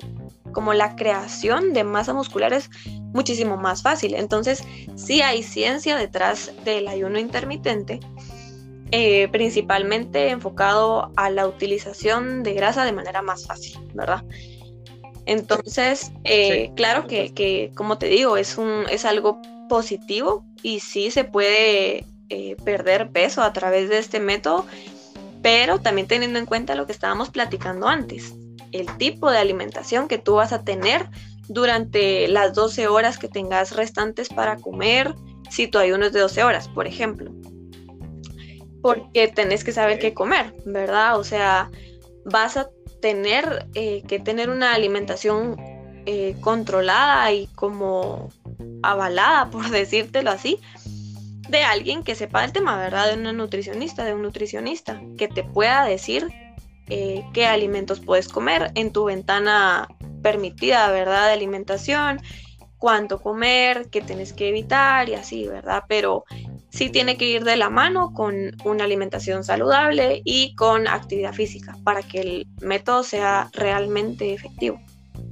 como 0.53 0.73
la 0.73 0.97
creación 0.97 1.73
de 1.73 1.85
masa 1.85 2.15
muscular 2.15 2.53
es 2.53 2.71
muchísimo 3.13 3.57
más 3.57 3.83
fácil. 3.83 4.15
Entonces, 4.15 4.63
sí 4.95 5.21
hay 5.21 5.43
ciencia 5.43 5.97
detrás 5.97 6.53
del 6.65 6.89
ayuno 6.89 7.19
intermitente, 7.19 8.01
eh, 8.91 9.29
principalmente 9.29 10.31
enfocado 10.31 11.13
a 11.17 11.31
la 11.31 11.47
utilización 11.47 12.43
de 12.43 12.55
grasa 12.55 12.85
de 12.85 12.93
manera 12.93 13.21
más 13.21 13.47
fácil, 13.47 13.79
¿verdad? 13.95 14.25
Entonces, 15.27 16.13
eh, 16.25 16.71
claro 16.77 17.07
que, 17.07 17.35
que, 17.35 17.73
como 17.75 17.99
te 17.99 18.07
digo, 18.07 18.37
es, 18.37 18.57
un, 18.57 18.85
es 18.91 19.05
algo 19.05 19.43
positivo 19.69 20.45
y 20.63 20.81
sí 20.81 21.11
se 21.11 21.25
puede 21.25 22.05
eh, 22.29 22.57
perder 22.65 23.11
peso 23.11 23.43
a 23.43 23.53
través 23.53 23.89
de 23.89 23.99
este 23.99 24.21
método, 24.21 24.67
pero 25.47 25.79
también 25.79 26.09
teniendo 26.09 26.41
en 26.41 26.47
cuenta 26.47 26.75
lo 26.75 26.87
que 26.87 26.93
estábamos 26.93 27.31
platicando 27.31 27.87
antes, 27.87 28.35
el 28.73 28.89
tipo 28.97 29.31
de 29.31 29.39
alimentación 29.39 30.09
que 30.09 30.19
tú 30.19 30.35
vas 30.35 30.53
a 30.53 30.65
tener 30.65 31.09
durante 31.47 32.27
las 32.27 32.53
12 32.53 32.89
horas 32.89 33.17
que 33.17 33.29
tengas 33.29 33.77
restantes 33.77 34.29
para 34.29 34.57
comer, 34.57 35.15
si 35.49 35.69
tu 35.69 35.79
ayuno 35.79 36.07
es 36.07 36.13
de 36.13 36.19
12 36.19 36.43
horas, 36.43 36.67
por 36.67 36.89
ejemplo. 36.89 37.31
Porque 38.83 39.29
tenés 39.29 39.63
que 39.63 39.71
saber 39.71 40.01
qué 40.01 40.13
comer, 40.13 40.53
¿verdad? 40.65 41.17
O 41.17 41.23
sea, 41.23 41.71
vas 42.25 42.57
a 42.57 42.69
tener 43.01 43.69
eh, 43.75 44.03
que 44.09 44.19
tener 44.19 44.51
una 44.51 44.75
alimentación 44.75 45.55
eh, 46.07 46.35
controlada 46.41 47.31
y 47.31 47.47
como 47.55 48.31
avalada, 48.83 49.49
por 49.53 49.71
decírtelo 49.71 50.33
así, 50.33 50.59
de 51.49 51.63
alguien 51.63 52.03
que 52.03 52.15
sepa 52.15 52.45
el 52.45 52.53
tema, 52.53 52.77
¿verdad? 52.79 53.09
De 53.09 53.21
una 53.21 53.33
nutricionista, 53.33 54.05
de 54.05 54.15
un 54.15 54.23
nutricionista, 54.23 55.01
que 55.17 55.29
te 55.29 55.45
pueda 55.45 55.85
decir 55.85 56.29
eh, 56.89 57.25
qué 57.33 57.47
alimentos 57.47 58.01
puedes 58.01 58.29
comer 58.29 58.71
en 58.75 58.93
tu 58.93 59.05
ventana 59.05 59.89
permitida, 60.23 60.91
¿verdad? 60.91 61.27
De 61.27 61.33
alimentación, 61.33 62.21
cuánto 62.79 63.21
comer, 63.21 63.89
qué 63.91 64.01
tienes 64.01 64.33
que 64.33 64.49
evitar 64.49 65.09
y 65.09 65.15
así, 65.15 65.47
¿verdad? 65.47 65.85
Pero 65.89 66.25
sí 66.69 66.91
tiene 66.91 67.17
que 67.17 67.29
ir 67.29 67.45
de 67.45 67.57
la 67.57 67.71
mano 67.71 68.13
con 68.13 68.35
una 68.65 68.85
alimentación 68.85 69.45
saludable 69.45 70.23
y 70.25 70.55
con 70.55 70.87
actividad 70.87 71.33
física 71.33 71.77
para 71.85 72.03
que 72.03 72.21
el 72.21 72.47
método 72.61 73.03
sea 73.03 73.51
realmente 73.53 74.33
efectivo. 74.33 74.81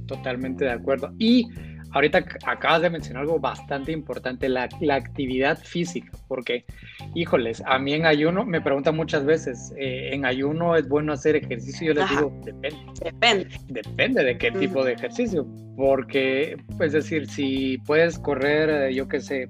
Totalmente 0.07 0.65
de 0.65 0.71
acuerdo. 0.71 1.13
Y 1.19 1.47
ahorita 1.95 2.25
acabas 2.45 2.81
de 2.81 2.89
mencionar 2.89 3.21
algo 3.21 3.39
bastante 3.39 3.93
importante, 3.93 4.49
la, 4.49 4.67
actividad 4.91 5.57
física, 5.57 6.11
porque, 6.27 6.65
híjoles, 7.13 7.63
a 7.65 7.79
mí 7.79 7.93
en 7.93 8.05
ayuno 8.05 8.45
me 8.45 8.59
preguntan 8.59 8.97
muchas 8.97 9.25
veces, 9.25 9.73
eh, 9.77 10.09
¿en 10.11 10.25
ayuno 10.25 10.75
es 10.75 10.89
bueno 10.89 11.13
hacer 11.13 11.37
ejercicio? 11.37 11.93
Yo 11.93 12.01
les 12.01 12.09
digo, 12.09 12.33
depende. 12.43 12.77
Depende. 13.01 13.47
Depende 13.67 14.23
de 14.25 14.37
qué 14.37 14.51
tipo 14.51 14.83
de 14.83 14.91
ejercicio, 14.91 15.47
porque, 15.77 16.57
es 16.81 16.91
decir, 16.91 17.27
si 17.29 17.77
puedes 17.85 18.19
correr, 18.19 18.69
eh, 18.69 18.93
yo 18.93 19.07
qué 19.07 19.21
sé, 19.21 19.49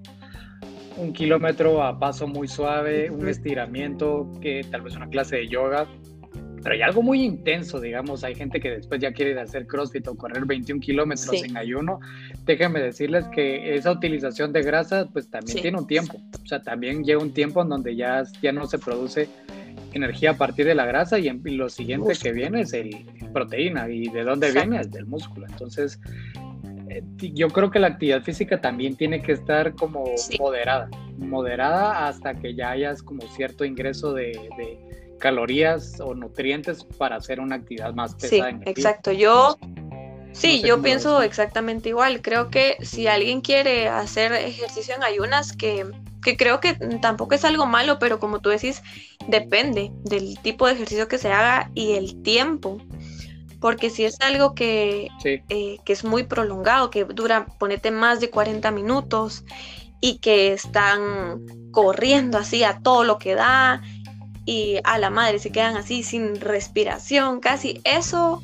un 0.97 1.13
kilómetro 1.13 1.81
a 1.81 1.97
paso 1.97 2.27
muy 2.27 2.47
suave, 2.47 3.09
un 3.09 3.27
estiramiento, 3.27 4.31
que 4.39 4.63
tal 4.69 4.81
vez 4.83 4.95
una 4.95 5.09
clase 5.09 5.37
de 5.37 5.47
yoga, 5.47 5.87
pero 6.65 6.73
hay 6.73 6.81
algo 6.81 7.03
muy 7.03 7.21
intenso, 7.21 7.79
digamos, 7.79 8.23
hay 8.23 8.33
gente 8.33 8.59
que 8.59 8.71
después 8.71 8.99
ya 8.99 9.11
quiere 9.11 9.39
hacer 9.39 9.67
CrossFit 9.67 10.07
o 10.07 10.17
correr 10.17 10.45
21 10.45 10.81
kilómetros 10.81 11.43
en 11.43 11.55
ayuno. 11.57 11.99
Déjenme 12.43 12.79
decirles 12.79 13.27
que 13.27 13.75
esa 13.75 13.91
utilización 13.91 14.51
de 14.51 14.63
grasa, 14.63 15.07
pues 15.13 15.29
también 15.29 15.61
tiene 15.61 15.77
un 15.77 15.85
tiempo. 15.85 16.19
O 16.43 16.47
sea, 16.47 16.63
también 16.63 17.03
llega 17.03 17.21
un 17.21 17.35
tiempo 17.35 17.61
en 17.61 17.69
donde 17.69 17.95
ya, 17.95 18.23
ya 18.41 18.51
no 18.51 18.65
se 18.65 18.79
produce 18.79 19.29
energía 19.93 20.31
a 20.31 20.37
partir 20.37 20.65
de 20.65 20.73
la 20.73 20.87
grasa 20.87 21.19
y, 21.19 21.29
lo 21.29 21.69
siguiente 21.69 22.13
que 22.19 22.31
viene 22.31 22.61
es 22.61 22.73
el, 22.73 23.05
proteína. 23.31 23.87
¿Y 23.87 24.07
de 24.07 24.23
dónde 24.23 24.51
viene? 24.51 24.81
Es 24.81 24.89
del 24.89 25.05
músculo. 25.05 25.45
Entonces, 25.47 25.99
eh, 26.89 27.03
yo 27.19 27.49
creo 27.49 27.69
que 27.69 27.77
la 27.77 27.89
actividad 27.89 28.23
física 28.23 28.59
también 28.59 28.95
tiene 28.95 29.21
que 29.21 29.33
estar 29.33 29.75
como 29.75 30.05
moderada, 30.39 30.89
moderada 31.19 32.07
hasta 32.07 32.33
que 32.33 32.55
ya 32.55 32.71
hayas 32.71 33.03
como 33.03 33.21
cierto 33.27 33.65
ingreso 33.65 34.15
de 34.15 34.33
calorías 35.19 35.99
o 35.99 36.13
nutrientes 36.13 36.83
para 36.97 37.17
hacer 37.17 37.39
una 37.39 37.55
actividad 37.55 37.93
más 37.93 38.15
pesada. 38.15 38.51
Sí, 38.51 38.57
exacto. 38.65 39.11
Yo, 39.11 39.57
sí, 40.33 40.61
yo 40.61 40.81
pienso 40.81 41.21
exactamente 41.21 41.89
igual. 41.89 42.21
Creo 42.21 42.49
que 42.49 42.77
si 42.81 43.07
alguien 43.07 43.41
quiere 43.41 43.87
hacer 43.87 44.33
ejercicio 44.33 44.95
en 44.95 45.03
ayunas, 45.03 45.53
que, 45.53 45.85
que 46.23 46.37
creo 46.37 46.59
que 46.59 46.73
tampoco 47.01 47.35
es 47.35 47.45
algo 47.45 47.65
malo, 47.65 47.99
pero 47.99 48.19
como 48.19 48.39
tú 48.39 48.49
decís, 48.49 48.81
depende 49.27 49.91
del 50.03 50.39
tipo 50.41 50.67
de 50.67 50.73
ejercicio 50.73 51.07
que 51.07 51.17
se 51.17 51.31
haga 51.31 51.71
y 51.73 51.93
el 51.93 52.21
tiempo. 52.21 52.81
Porque 53.59 53.89
si 53.89 54.05
es 54.05 54.19
algo 54.21 54.53
que, 54.53 55.07
eh, 55.23 55.77
que 55.85 55.93
es 55.93 56.03
muy 56.03 56.23
prolongado, 56.23 56.91
que 56.91 57.05
dura, 57.05 57.47
ponete 57.57 57.89
más 57.89 58.19
de 58.19 58.29
40 58.29 58.69
minutos 58.71 59.43
y 60.01 60.19
que 60.19 60.53
están 60.53 61.71
corriendo 61.71 62.37
así 62.37 62.63
a 62.63 62.79
todo 62.79 63.03
lo 63.03 63.17
que 63.17 63.33
da 63.33 63.81
y 64.45 64.79
a 64.83 64.97
la 64.97 65.09
madre 65.09 65.39
se 65.39 65.51
quedan 65.51 65.75
así 65.75 66.03
sin 66.03 66.39
respiración, 66.39 67.39
casi. 67.39 67.81
Eso 67.83 68.41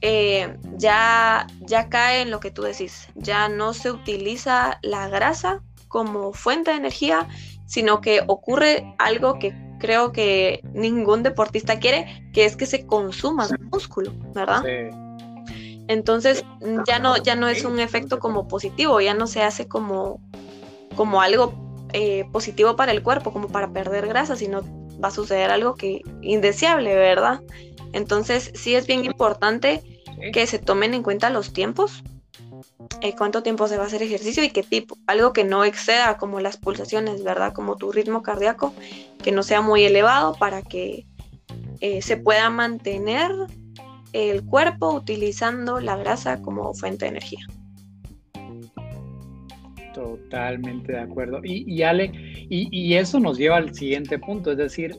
eh, 0.00 0.56
ya, 0.76 1.46
ya 1.60 1.88
cae 1.88 2.22
en 2.22 2.30
lo 2.30 2.40
que 2.40 2.50
tú 2.50 2.62
decís, 2.62 3.08
ya 3.14 3.48
no 3.48 3.74
se 3.74 3.90
utiliza 3.90 4.78
la 4.82 5.08
grasa 5.08 5.62
como 5.88 6.32
fuente 6.32 6.70
de 6.70 6.78
energía, 6.78 7.28
sino 7.66 8.00
que 8.00 8.22
ocurre 8.26 8.94
algo 8.98 9.38
que 9.38 9.54
creo 9.78 10.12
que 10.12 10.60
ningún 10.72 11.22
deportista 11.22 11.78
quiere, 11.78 12.28
que 12.32 12.44
es 12.44 12.56
que 12.56 12.66
se 12.66 12.86
consuma 12.86 13.46
el 13.46 13.58
músculo, 13.66 14.12
¿verdad? 14.34 14.64
Entonces 15.88 16.44
ya 16.86 16.98
no, 16.98 17.16
ya 17.16 17.34
no 17.34 17.48
es 17.48 17.64
un 17.64 17.78
efecto 17.80 18.18
como 18.18 18.46
positivo, 18.46 19.00
ya 19.00 19.14
no 19.14 19.26
se 19.26 19.42
hace 19.42 19.66
como, 19.66 20.20
como 20.96 21.20
algo 21.20 21.54
eh, 21.92 22.24
positivo 22.32 22.76
para 22.76 22.92
el 22.92 23.02
cuerpo, 23.02 23.32
como 23.32 23.48
para 23.48 23.72
perder 23.72 24.06
grasa, 24.06 24.36
sino 24.36 24.62
va 25.02 25.08
a 25.08 25.12
suceder 25.12 25.50
algo 25.50 25.74
que 25.74 26.02
indeseable, 26.22 26.94
¿verdad? 26.94 27.40
Entonces 27.92 28.52
sí 28.54 28.74
es 28.74 28.86
bien 28.86 29.04
importante 29.04 29.82
que 30.32 30.46
se 30.46 30.58
tomen 30.58 30.94
en 30.94 31.02
cuenta 31.02 31.30
los 31.30 31.52
tiempos, 31.52 32.02
eh, 33.00 33.14
cuánto 33.16 33.42
tiempo 33.42 33.66
se 33.68 33.76
va 33.76 33.84
a 33.84 33.86
hacer 33.86 34.02
ejercicio 34.02 34.44
y 34.44 34.50
qué 34.50 34.62
tipo, 34.62 34.96
algo 35.06 35.32
que 35.32 35.44
no 35.44 35.64
exceda 35.64 36.16
como 36.18 36.40
las 36.40 36.56
pulsaciones, 36.56 37.24
¿verdad? 37.24 37.52
Como 37.52 37.76
tu 37.76 37.92
ritmo 37.92 38.22
cardíaco, 38.22 38.72
que 39.22 39.32
no 39.32 39.42
sea 39.42 39.60
muy 39.60 39.84
elevado 39.84 40.34
para 40.34 40.62
que 40.62 41.06
eh, 41.80 42.02
se 42.02 42.16
pueda 42.16 42.48
mantener 42.50 43.32
el 44.12 44.44
cuerpo 44.44 44.92
utilizando 44.92 45.80
la 45.80 45.96
grasa 45.96 46.40
como 46.42 46.74
fuente 46.74 47.06
de 47.06 47.10
energía. 47.10 47.46
Totalmente 49.94 50.92
de 50.92 51.00
acuerdo. 51.00 51.40
Y, 51.42 51.70
y 51.70 51.82
Ale, 51.82 52.10
y, 52.48 52.94
eso 52.94 53.20
nos 53.20 53.38
lleva 53.38 53.56
al 53.56 53.74
siguiente 53.74 54.18
punto, 54.18 54.52
es 54.52 54.58
decir, 54.58 54.96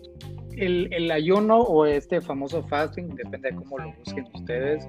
el, 0.58 1.12
ayuno 1.12 1.60
o 1.60 1.86
este 1.86 2.22
famoso 2.22 2.64
fasting, 2.64 3.16
depende 3.16 3.52
de 3.52 3.56
cómo 3.56 3.78
lo 3.80 3.94
busquen 3.94 4.28
ustedes, 4.34 4.88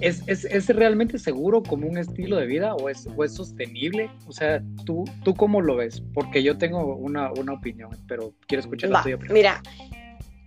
¿es, 0.00 0.22
es, 0.28 0.68
realmente 0.68 1.18
seguro 1.18 1.62
como 1.62 1.88
un 1.88 1.98
estilo 1.98 2.36
de 2.36 2.46
vida 2.46 2.74
o 2.74 2.88
es, 2.88 3.08
o 3.16 3.24
es 3.24 3.34
sostenible? 3.34 4.10
O 4.26 4.32
sea, 4.32 4.62
¿tú, 4.84 5.04
¿tú 5.24 5.34
cómo 5.34 5.60
lo 5.60 5.76
ves? 5.76 6.02
Porque 6.14 6.42
yo 6.42 6.58
tengo 6.58 6.96
una, 6.96 7.32
una 7.32 7.54
opinión, 7.54 7.90
pero 8.06 8.32
quiero 8.46 8.60
escuchar 8.60 8.90
la 8.90 9.02
tuya 9.02 9.18
primero. 9.18 9.34
Mira, 9.34 9.62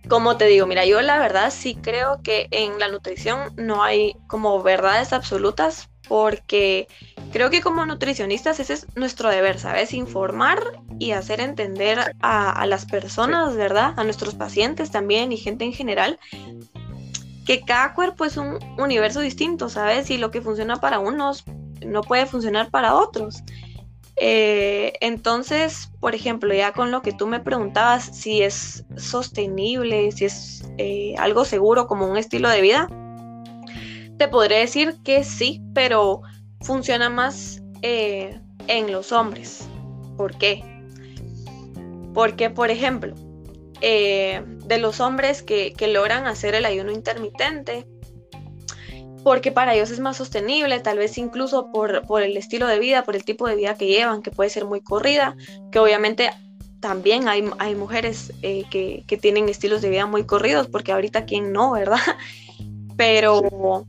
como 0.08 0.36
te 0.36 0.46
digo, 0.46 0.66
mira, 0.66 0.84
yo 0.84 1.00
la 1.00 1.18
verdad 1.18 1.50
sí 1.50 1.76
creo 1.80 2.20
que 2.22 2.48
en 2.50 2.78
la 2.78 2.88
nutrición 2.88 3.54
no 3.56 3.82
hay 3.82 4.16
como 4.26 4.62
verdades 4.62 5.12
absolutas 5.12 5.88
porque 6.08 6.88
creo 7.34 7.50
que 7.50 7.62
como 7.62 7.84
nutricionistas 7.84 8.60
ese 8.60 8.74
es 8.74 8.86
nuestro 8.94 9.28
deber, 9.28 9.58
¿sabes? 9.58 9.92
Informar 9.92 10.80
y 11.00 11.10
hacer 11.10 11.40
entender 11.40 12.14
a, 12.22 12.64
las 12.66 12.86
personas, 12.86 13.56
¿verdad? 13.56 13.92
A 13.96 14.04
nuestros 14.04 14.36
pacientes 14.36 14.92
también 14.92 15.32
y 15.32 15.36
gente 15.36 15.64
en 15.64 15.72
general, 15.72 16.20
que 17.44 17.62
cada 17.62 17.92
cuerpo 17.92 18.24
es 18.24 18.36
un 18.36 18.60
universo 18.78 19.18
distinto, 19.18 19.68
¿sabes? 19.68 20.10
Y 20.10 20.16
lo 20.16 20.30
que 20.30 20.42
funciona 20.42 20.76
para 20.76 21.00
unos 21.00 21.42
no 21.84 22.02
puede 22.02 22.26
funcionar 22.26 22.70
para 22.70 22.94
otros. 22.94 23.42
Eh, 24.14 24.92
entonces, 25.00 25.90
por 25.98 26.14
ejemplo, 26.14 26.54
ya 26.54 26.70
con 26.70 26.92
lo 26.92 27.02
que 27.02 27.12
tú 27.12 27.26
me 27.26 27.40
preguntabas, 27.40 28.16
si 28.16 28.42
es 28.42 28.84
sostenible, 28.96 30.12
si 30.12 30.26
es 30.26 30.62
eh, 30.78 31.16
algo 31.18 31.44
seguro 31.44 31.88
como 31.88 32.06
un 32.06 32.16
estilo 32.16 32.48
de 32.48 32.60
vida, 32.60 32.88
te 34.18 34.28
podré 34.28 34.58
decir 34.58 34.98
que 35.02 35.24
sí, 35.24 35.60
pero 35.74 36.22
funciona 36.64 37.08
más 37.08 37.62
eh, 37.82 38.40
en 38.66 38.90
los 38.90 39.12
hombres. 39.12 39.68
¿Por 40.16 40.36
qué? 40.36 40.64
Porque, 42.12 42.50
por 42.50 42.70
ejemplo, 42.70 43.14
de 43.80 44.78
los 44.78 45.00
hombres 45.00 45.42
que, 45.42 45.74
logran 45.88 46.26
hacer 46.26 46.54
el 46.54 46.64
ayuno 46.64 46.90
intermitente, 46.90 47.86
porque 49.22 49.52
para 49.52 49.74
ellos 49.74 49.90
es 49.90 50.00
más 50.00 50.16
sostenible, 50.16 50.80
tal 50.80 50.98
vez 50.98 51.16
incluso 51.18 51.70
por, 51.70 52.22
el 52.22 52.36
estilo 52.36 52.66
de 52.66 52.78
vida, 52.78 53.04
por 53.04 53.16
el 53.16 53.24
tipo 53.24 53.46
de 53.46 53.56
vida 53.56 53.74
que 53.74 53.86
llevan, 53.86 54.22
que 54.22 54.30
puede 54.30 54.50
ser 54.50 54.64
muy 54.64 54.80
corrida, 54.80 55.36
que 55.70 55.78
obviamente 55.78 56.30
también 56.80 57.28
hay, 57.28 57.74
mujeres 57.74 58.32
eh, 58.42 58.64
que, 58.70 59.18
tienen 59.18 59.48
estilos 59.48 59.82
de 59.82 59.90
vida 59.90 60.06
muy 60.06 60.24
corridos, 60.24 60.68
porque 60.68 60.92
ahorita 60.92 61.24
quién 61.24 61.52
no, 61.52 61.72
¿verdad? 61.72 61.98
Pero, 62.96 63.86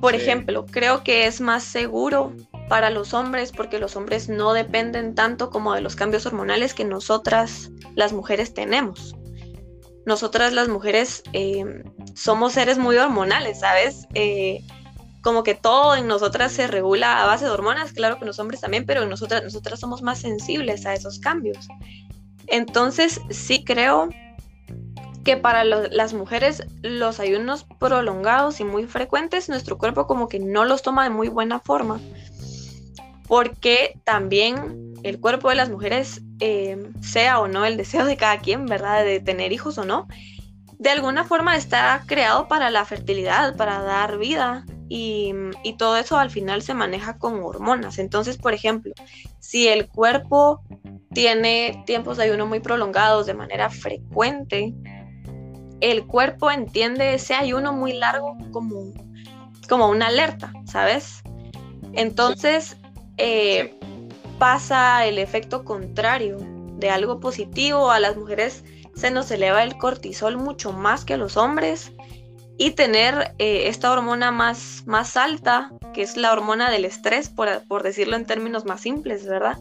por 0.00 0.14
ejemplo, 0.14 0.66
creo 0.66 1.02
que 1.02 1.26
es 1.26 1.40
más 1.40 1.62
seguro 1.62 2.32
para 2.68 2.90
los 2.90 3.14
hombres 3.14 3.52
porque 3.52 3.78
los 3.78 3.96
hombres 3.96 4.28
no 4.28 4.52
dependen 4.52 5.14
tanto 5.14 5.50
como 5.50 5.74
de 5.74 5.80
los 5.80 5.96
cambios 5.96 6.26
hormonales 6.26 6.74
que 6.74 6.84
nosotras 6.84 7.70
las 7.94 8.12
mujeres 8.12 8.54
tenemos 8.54 9.14
nosotras 10.06 10.52
las 10.52 10.68
mujeres 10.68 11.22
eh, 11.32 11.64
somos 12.14 12.52
seres 12.52 12.78
muy 12.78 12.96
hormonales, 12.96 13.60
¿sabes? 13.60 14.06
Eh, 14.14 14.60
como 15.22 15.42
que 15.42 15.54
todo 15.54 15.96
en 15.96 16.06
nosotras 16.06 16.52
se 16.52 16.66
regula 16.66 17.22
a 17.22 17.26
base 17.26 17.46
de 17.46 17.50
hormonas, 17.50 17.92
claro 17.92 18.18
que 18.18 18.26
los 18.26 18.38
hombres 18.38 18.60
también, 18.60 18.84
pero 18.84 19.06
nosotras, 19.06 19.42
nosotras 19.42 19.80
somos 19.80 20.02
más 20.02 20.18
sensibles 20.18 20.84
a 20.84 20.92
esos 20.92 21.18
cambios. 21.18 21.66
Entonces 22.46 23.20
sí 23.30 23.64
creo 23.64 24.10
que 25.24 25.36
para 25.36 25.64
las 25.64 26.12
mujeres 26.12 26.62
los 26.82 27.18
ayunos 27.18 27.66
prolongados 27.80 28.60
y 28.60 28.64
muy 28.64 28.86
frecuentes, 28.86 29.48
nuestro 29.48 29.78
cuerpo 29.78 30.06
como 30.06 30.28
que 30.28 30.38
no 30.38 30.64
los 30.64 30.82
toma 30.82 31.04
de 31.04 31.10
muy 31.10 31.28
buena 31.28 31.60
forma, 31.60 32.00
porque 33.26 33.98
también 34.04 34.94
el 35.02 35.18
cuerpo 35.20 35.48
de 35.48 35.56
las 35.56 35.70
mujeres, 35.70 36.22
eh, 36.40 36.90
sea 37.00 37.40
o 37.40 37.48
no 37.48 37.64
el 37.64 37.76
deseo 37.76 38.04
de 38.04 38.16
cada 38.16 38.38
quien, 38.38 38.66
¿verdad? 38.66 39.04
De 39.04 39.20
tener 39.20 39.52
hijos 39.52 39.78
o 39.78 39.84
no, 39.84 40.06
de 40.78 40.90
alguna 40.90 41.24
forma 41.24 41.56
está 41.56 42.02
creado 42.06 42.46
para 42.46 42.70
la 42.70 42.84
fertilidad, 42.84 43.56
para 43.56 43.82
dar 43.82 44.18
vida. 44.18 44.64
Y, 44.86 45.32
y, 45.62 45.78
todo 45.78 45.96
eso 45.96 46.18
al 46.18 46.30
final 46.30 46.60
se 46.60 46.74
maneja 46.74 47.16
con 47.16 47.42
hormonas. 47.42 47.98
Entonces, 47.98 48.36
por 48.36 48.52
ejemplo, 48.52 48.92
si 49.40 49.66
el 49.66 49.88
cuerpo 49.88 50.60
tiene 51.14 51.82
tiempos 51.86 52.18
de 52.18 52.24
ayuno 52.24 52.46
muy 52.46 52.60
prolongados 52.60 53.24
de 53.24 53.32
manera 53.32 53.70
frecuente, 53.70 54.74
el 55.90 56.06
cuerpo 56.06 56.50
entiende 56.50 57.14
ese 57.14 57.34
ayuno 57.34 57.74
muy 57.74 57.92
largo 57.92 58.38
como, 58.52 58.92
como 59.68 59.88
una 59.90 60.06
alerta, 60.06 60.50
¿sabes? 60.64 61.22
Entonces 61.92 62.78
eh, 63.18 63.78
pasa 64.38 65.04
el 65.04 65.18
efecto 65.18 65.62
contrario 65.64 66.38
de 66.78 66.88
algo 66.88 67.20
positivo. 67.20 67.90
A 67.90 68.00
las 68.00 68.16
mujeres 68.16 68.64
se 68.94 69.10
nos 69.10 69.30
eleva 69.30 69.62
el 69.62 69.76
cortisol 69.76 70.38
mucho 70.38 70.72
más 70.72 71.04
que 71.04 71.14
a 71.14 71.18
los 71.18 71.36
hombres 71.36 71.92
y 72.56 72.70
tener 72.70 73.34
eh, 73.38 73.68
esta 73.68 73.92
hormona 73.92 74.30
más, 74.30 74.84
más 74.86 75.18
alta, 75.18 75.70
que 75.92 76.00
es 76.00 76.16
la 76.16 76.32
hormona 76.32 76.70
del 76.70 76.86
estrés, 76.86 77.28
por, 77.28 77.48
por 77.66 77.82
decirlo 77.82 78.16
en 78.16 78.24
términos 78.24 78.64
más 78.64 78.80
simples, 78.80 79.26
¿verdad? 79.26 79.58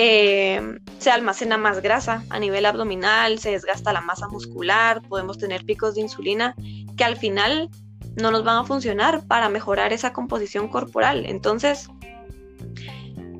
Eh, 0.00 0.78
se 0.98 1.10
almacena 1.10 1.58
más 1.58 1.82
grasa 1.82 2.22
a 2.30 2.38
nivel 2.38 2.66
abdominal, 2.66 3.40
se 3.40 3.50
desgasta 3.50 3.92
la 3.92 4.00
masa 4.00 4.28
muscular, 4.28 5.02
podemos 5.02 5.38
tener 5.38 5.64
picos 5.64 5.96
de 5.96 6.02
insulina 6.02 6.54
que 6.96 7.02
al 7.02 7.16
final 7.16 7.68
no 8.14 8.30
nos 8.30 8.44
van 8.44 8.58
a 8.58 8.64
funcionar 8.64 9.26
para 9.26 9.48
mejorar 9.48 9.92
esa 9.92 10.12
composición 10.12 10.68
corporal. 10.68 11.26
Entonces, 11.26 11.88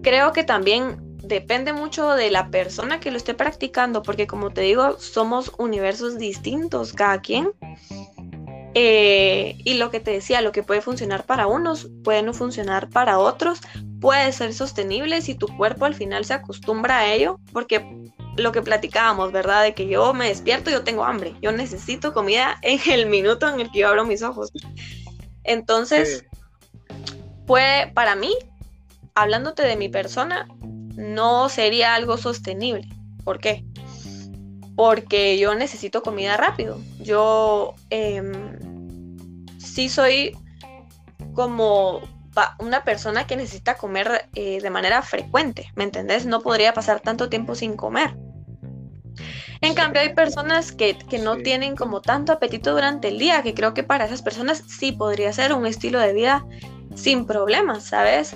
creo 0.02 0.32
que 0.32 0.42
también 0.42 0.96
depende 1.22 1.72
mucho 1.72 2.10
de 2.14 2.28
la 2.32 2.50
persona 2.50 2.98
que 2.98 3.12
lo 3.12 3.18
esté 3.18 3.34
practicando, 3.34 4.02
porque 4.02 4.26
como 4.26 4.50
te 4.50 4.62
digo, 4.62 4.98
somos 4.98 5.52
universos 5.58 6.18
distintos 6.18 6.92
cada 6.92 7.20
quien. 7.20 7.52
Eh, 8.80 9.56
y 9.64 9.74
lo 9.74 9.90
que 9.90 9.98
te 9.98 10.12
decía, 10.12 10.40
lo 10.40 10.52
que 10.52 10.62
puede 10.62 10.80
funcionar 10.80 11.26
para 11.26 11.48
unos 11.48 11.88
puede 12.04 12.22
no 12.22 12.32
funcionar 12.32 12.88
para 12.88 13.18
otros, 13.18 13.58
puede 14.00 14.30
ser 14.30 14.54
sostenible 14.54 15.20
si 15.20 15.34
tu 15.34 15.48
cuerpo 15.48 15.84
al 15.84 15.96
final 15.96 16.24
se 16.24 16.34
acostumbra 16.34 16.98
a 16.98 17.12
ello, 17.12 17.40
porque 17.52 17.84
lo 18.36 18.52
que 18.52 18.62
platicábamos, 18.62 19.32
¿verdad? 19.32 19.64
De 19.64 19.74
que 19.74 19.88
yo 19.88 20.14
me 20.14 20.28
despierto 20.28 20.70
y 20.70 20.74
yo 20.74 20.84
tengo 20.84 21.02
hambre, 21.02 21.34
yo 21.42 21.50
necesito 21.50 22.14
comida 22.14 22.56
en 22.62 22.78
el 22.88 23.06
minuto 23.06 23.48
en 23.48 23.58
el 23.58 23.68
que 23.72 23.80
yo 23.80 23.88
abro 23.88 24.04
mis 24.04 24.22
ojos. 24.22 24.52
Entonces, 25.42 26.24
puede, 27.48 27.88
para 27.88 28.14
mí, 28.14 28.32
hablándote 29.16 29.62
de 29.64 29.74
mi 29.74 29.88
persona, 29.88 30.46
no 30.94 31.48
sería 31.48 31.96
algo 31.96 32.16
sostenible. 32.16 32.86
¿Por 33.24 33.40
qué? 33.40 33.64
Porque 34.76 35.36
yo 35.36 35.56
necesito 35.56 36.04
comida 36.04 36.36
rápido. 36.36 36.78
Yo 37.00 37.74
eh, 37.90 38.22
sí 39.78 39.88
soy 39.88 40.36
como 41.34 42.00
una 42.58 42.82
persona 42.82 43.28
que 43.28 43.36
necesita 43.36 43.76
comer 43.76 44.28
eh, 44.34 44.60
de 44.60 44.70
manera 44.70 45.02
frecuente, 45.02 45.70
¿me 45.76 45.84
entendés? 45.84 46.26
No 46.26 46.40
podría 46.40 46.74
pasar 46.74 46.98
tanto 46.98 47.28
tiempo 47.28 47.54
sin 47.54 47.76
comer. 47.76 48.16
En 49.60 49.74
cambio, 49.74 50.02
hay 50.02 50.14
personas 50.14 50.72
que, 50.72 50.96
no 51.22 51.36
tienen 51.36 51.76
como 51.76 52.00
tanto 52.00 52.32
apetito 52.32 52.72
durante 52.72 53.06
el 53.06 53.20
día, 53.20 53.44
que 53.44 53.54
creo 53.54 53.72
que 53.72 53.84
para 53.84 54.06
esas 54.06 54.20
personas 54.20 54.64
sí 54.66 54.90
podría 54.90 55.32
ser 55.32 55.52
un 55.52 55.64
estilo 55.64 56.00
de 56.00 56.12
vida 56.12 56.44
sin 56.96 57.24
problemas, 57.24 57.84
¿sabes? 57.84 58.34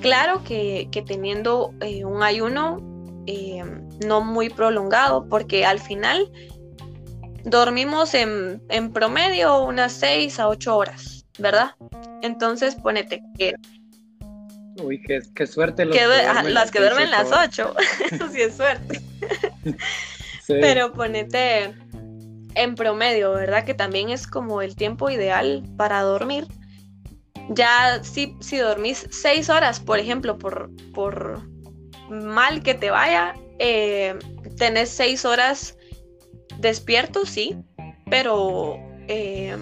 Claro 0.00 0.44
que, 0.44 0.88
teniendo 1.06 1.74
eh, 1.82 2.06
un 2.06 2.22
ayuno 2.22 2.78
eh, 3.26 3.62
no 4.06 4.22
muy 4.22 4.48
prolongado, 4.48 5.28
porque 5.28 5.66
al 5.66 5.78
final 5.78 6.32
dormimos 7.44 8.14
en, 8.14 8.62
en 8.68 8.92
promedio 8.92 9.62
unas 9.62 9.92
6 9.92 10.38
a 10.40 10.48
8 10.48 10.76
horas, 10.76 11.26
¿verdad? 11.38 11.72
Entonces, 12.22 12.74
ponete 12.74 13.22
que... 13.38 13.54
Uy, 14.82 15.02
qué, 15.02 15.46
suerte 15.46 15.84
los 15.84 15.96
que, 15.96 16.06
las 16.48 16.70
que 16.70 16.80
duermen 16.80 17.10
las 17.10 17.30
8. 17.32 17.74
Eso 18.12 18.28
sí 18.28 18.40
es 18.40 18.56
suerte. 18.56 19.00
Pero 20.46 20.92
ponete 20.92 21.74
en 22.54 22.74
promedio, 22.74 23.32
¿verdad? 23.32 23.64
Que 23.64 23.74
también 23.74 24.10
es 24.10 24.26
como 24.26 24.62
el 24.62 24.74
tiempo 24.74 25.10
ideal 25.10 25.62
para 25.76 26.02
dormir. 26.02 26.46
Ya 27.50 28.02
si, 28.02 28.36
si 28.40 28.58
dormís 28.58 29.06
6 29.10 29.48
horas, 29.50 29.80
por 29.80 29.98
ejemplo, 29.98 30.38
por, 30.38 30.70
por 30.92 31.42
mal 32.08 32.62
que 32.62 32.74
te 32.74 32.90
vaya, 32.90 33.34
eh, 33.58 34.16
tenés 34.56 34.88
6 34.90 35.24
horas 35.24 35.76
despierto, 36.60 37.26
sí, 37.26 37.56
pero 38.08 38.76
eh, 39.08 39.56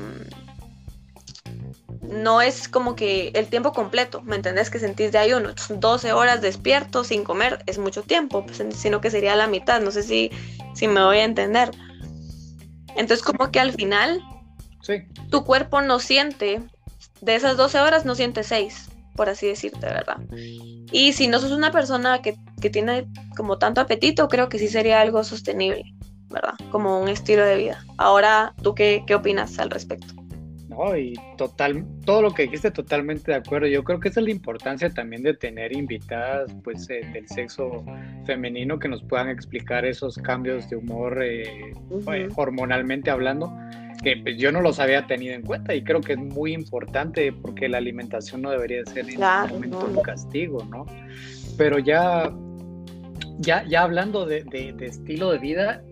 no 2.02 2.40
es 2.40 2.68
como 2.68 2.96
que 2.96 3.28
el 3.34 3.46
tiempo 3.46 3.72
completo, 3.72 4.22
¿me 4.22 4.36
entendés? 4.36 4.70
Que 4.70 4.78
sentís 4.78 5.12
de 5.12 5.18
ayuno, 5.18 5.50
12 5.68 6.12
horas 6.12 6.40
despierto 6.40 7.04
sin 7.04 7.24
comer 7.24 7.62
es 7.66 7.78
mucho 7.78 8.02
tiempo, 8.02 8.44
pues, 8.44 8.62
sino 8.74 9.00
que 9.00 9.10
sería 9.10 9.36
la 9.36 9.46
mitad, 9.46 9.80
no 9.80 9.90
sé 9.90 10.02
si, 10.02 10.30
si 10.74 10.88
me 10.88 11.02
voy 11.02 11.18
a 11.18 11.24
entender. 11.24 11.70
Entonces 12.96 13.22
como 13.22 13.50
que 13.50 13.60
al 13.60 13.72
final 13.72 14.22
tu 15.30 15.44
cuerpo 15.44 15.82
no 15.82 16.00
siente, 16.00 16.62
de 17.20 17.34
esas 17.34 17.56
12 17.56 17.80
horas 17.80 18.04
no 18.04 18.14
siente 18.14 18.42
6, 18.42 18.88
por 19.14 19.28
así 19.28 19.46
decirte, 19.46 19.86
¿verdad? 19.86 20.18
Y 20.90 21.12
si 21.12 21.28
no 21.28 21.38
sos 21.38 21.52
una 21.52 21.70
persona 21.70 22.22
que, 22.22 22.36
que 22.60 22.70
tiene 22.70 23.06
como 23.36 23.58
tanto 23.58 23.80
apetito, 23.80 24.28
creo 24.28 24.48
que 24.48 24.58
sí 24.58 24.68
sería 24.68 25.00
algo 25.00 25.22
sostenible, 25.24 25.84
¿verdad? 26.30 26.54
Como 26.70 27.00
un 27.00 27.08
estilo 27.08 27.44
de 27.44 27.56
vida. 27.56 27.84
Ahora, 27.96 28.54
¿tú 28.62 28.74
qué, 28.74 29.04
qué 29.06 29.14
opinas 29.14 29.58
al 29.58 29.70
respecto? 29.70 30.18
Y 30.96 31.14
total, 31.36 31.84
todo 32.04 32.22
lo 32.22 32.32
que 32.32 32.44
dijiste 32.44 32.70
totalmente 32.70 33.32
de 33.32 33.38
acuerdo. 33.38 33.66
Yo 33.66 33.82
creo 33.82 33.98
que 33.98 34.08
esa 34.08 34.20
es 34.20 34.26
la 34.26 34.30
importancia 34.30 34.88
también 34.90 35.24
de 35.24 35.34
tener 35.34 35.76
invitadas 35.76 36.54
pues 36.62 36.88
eh, 36.88 37.00
del 37.12 37.26
sexo 37.28 37.84
femenino 38.24 38.78
que 38.78 38.88
nos 38.88 39.02
puedan 39.02 39.28
explicar 39.28 39.84
esos 39.84 40.16
cambios 40.18 40.70
de 40.70 40.76
humor 40.76 41.20
eh, 41.20 41.72
eh, 42.12 42.28
hormonalmente 42.36 43.10
hablando, 43.10 43.52
que 44.04 44.18
pues, 44.18 44.38
yo 44.38 44.52
no 44.52 44.60
los 44.60 44.78
había 44.78 45.04
tenido 45.08 45.34
en 45.34 45.42
cuenta 45.42 45.74
y 45.74 45.82
creo 45.82 46.00
que 46.00 46.12
es 46.12 46.18
muy 46.18 46.52
importante 46.52 47.32
porque 47.32 47.68
la 47.68 47.78
alimentación 47.78 48.42
no 48.42 48.50
debería 48.52 48.84
ser 48.84 49.10
en 49.10 49.18
momento 49.20 49.84
un 49.84 50.00
castigo, 50.02 50.64
¿no? 50.70 50.86
Pero 51.56 51.80
ya, 51.80 52.32
ya, 53.38 53.64
ya 53.64 53.82
hablando 53.82 54.26
de, 54.26 54.44
de 54.44 54.86
estilo 54.86 55.32
de 55.32 55.38
vida, 55.38 55.82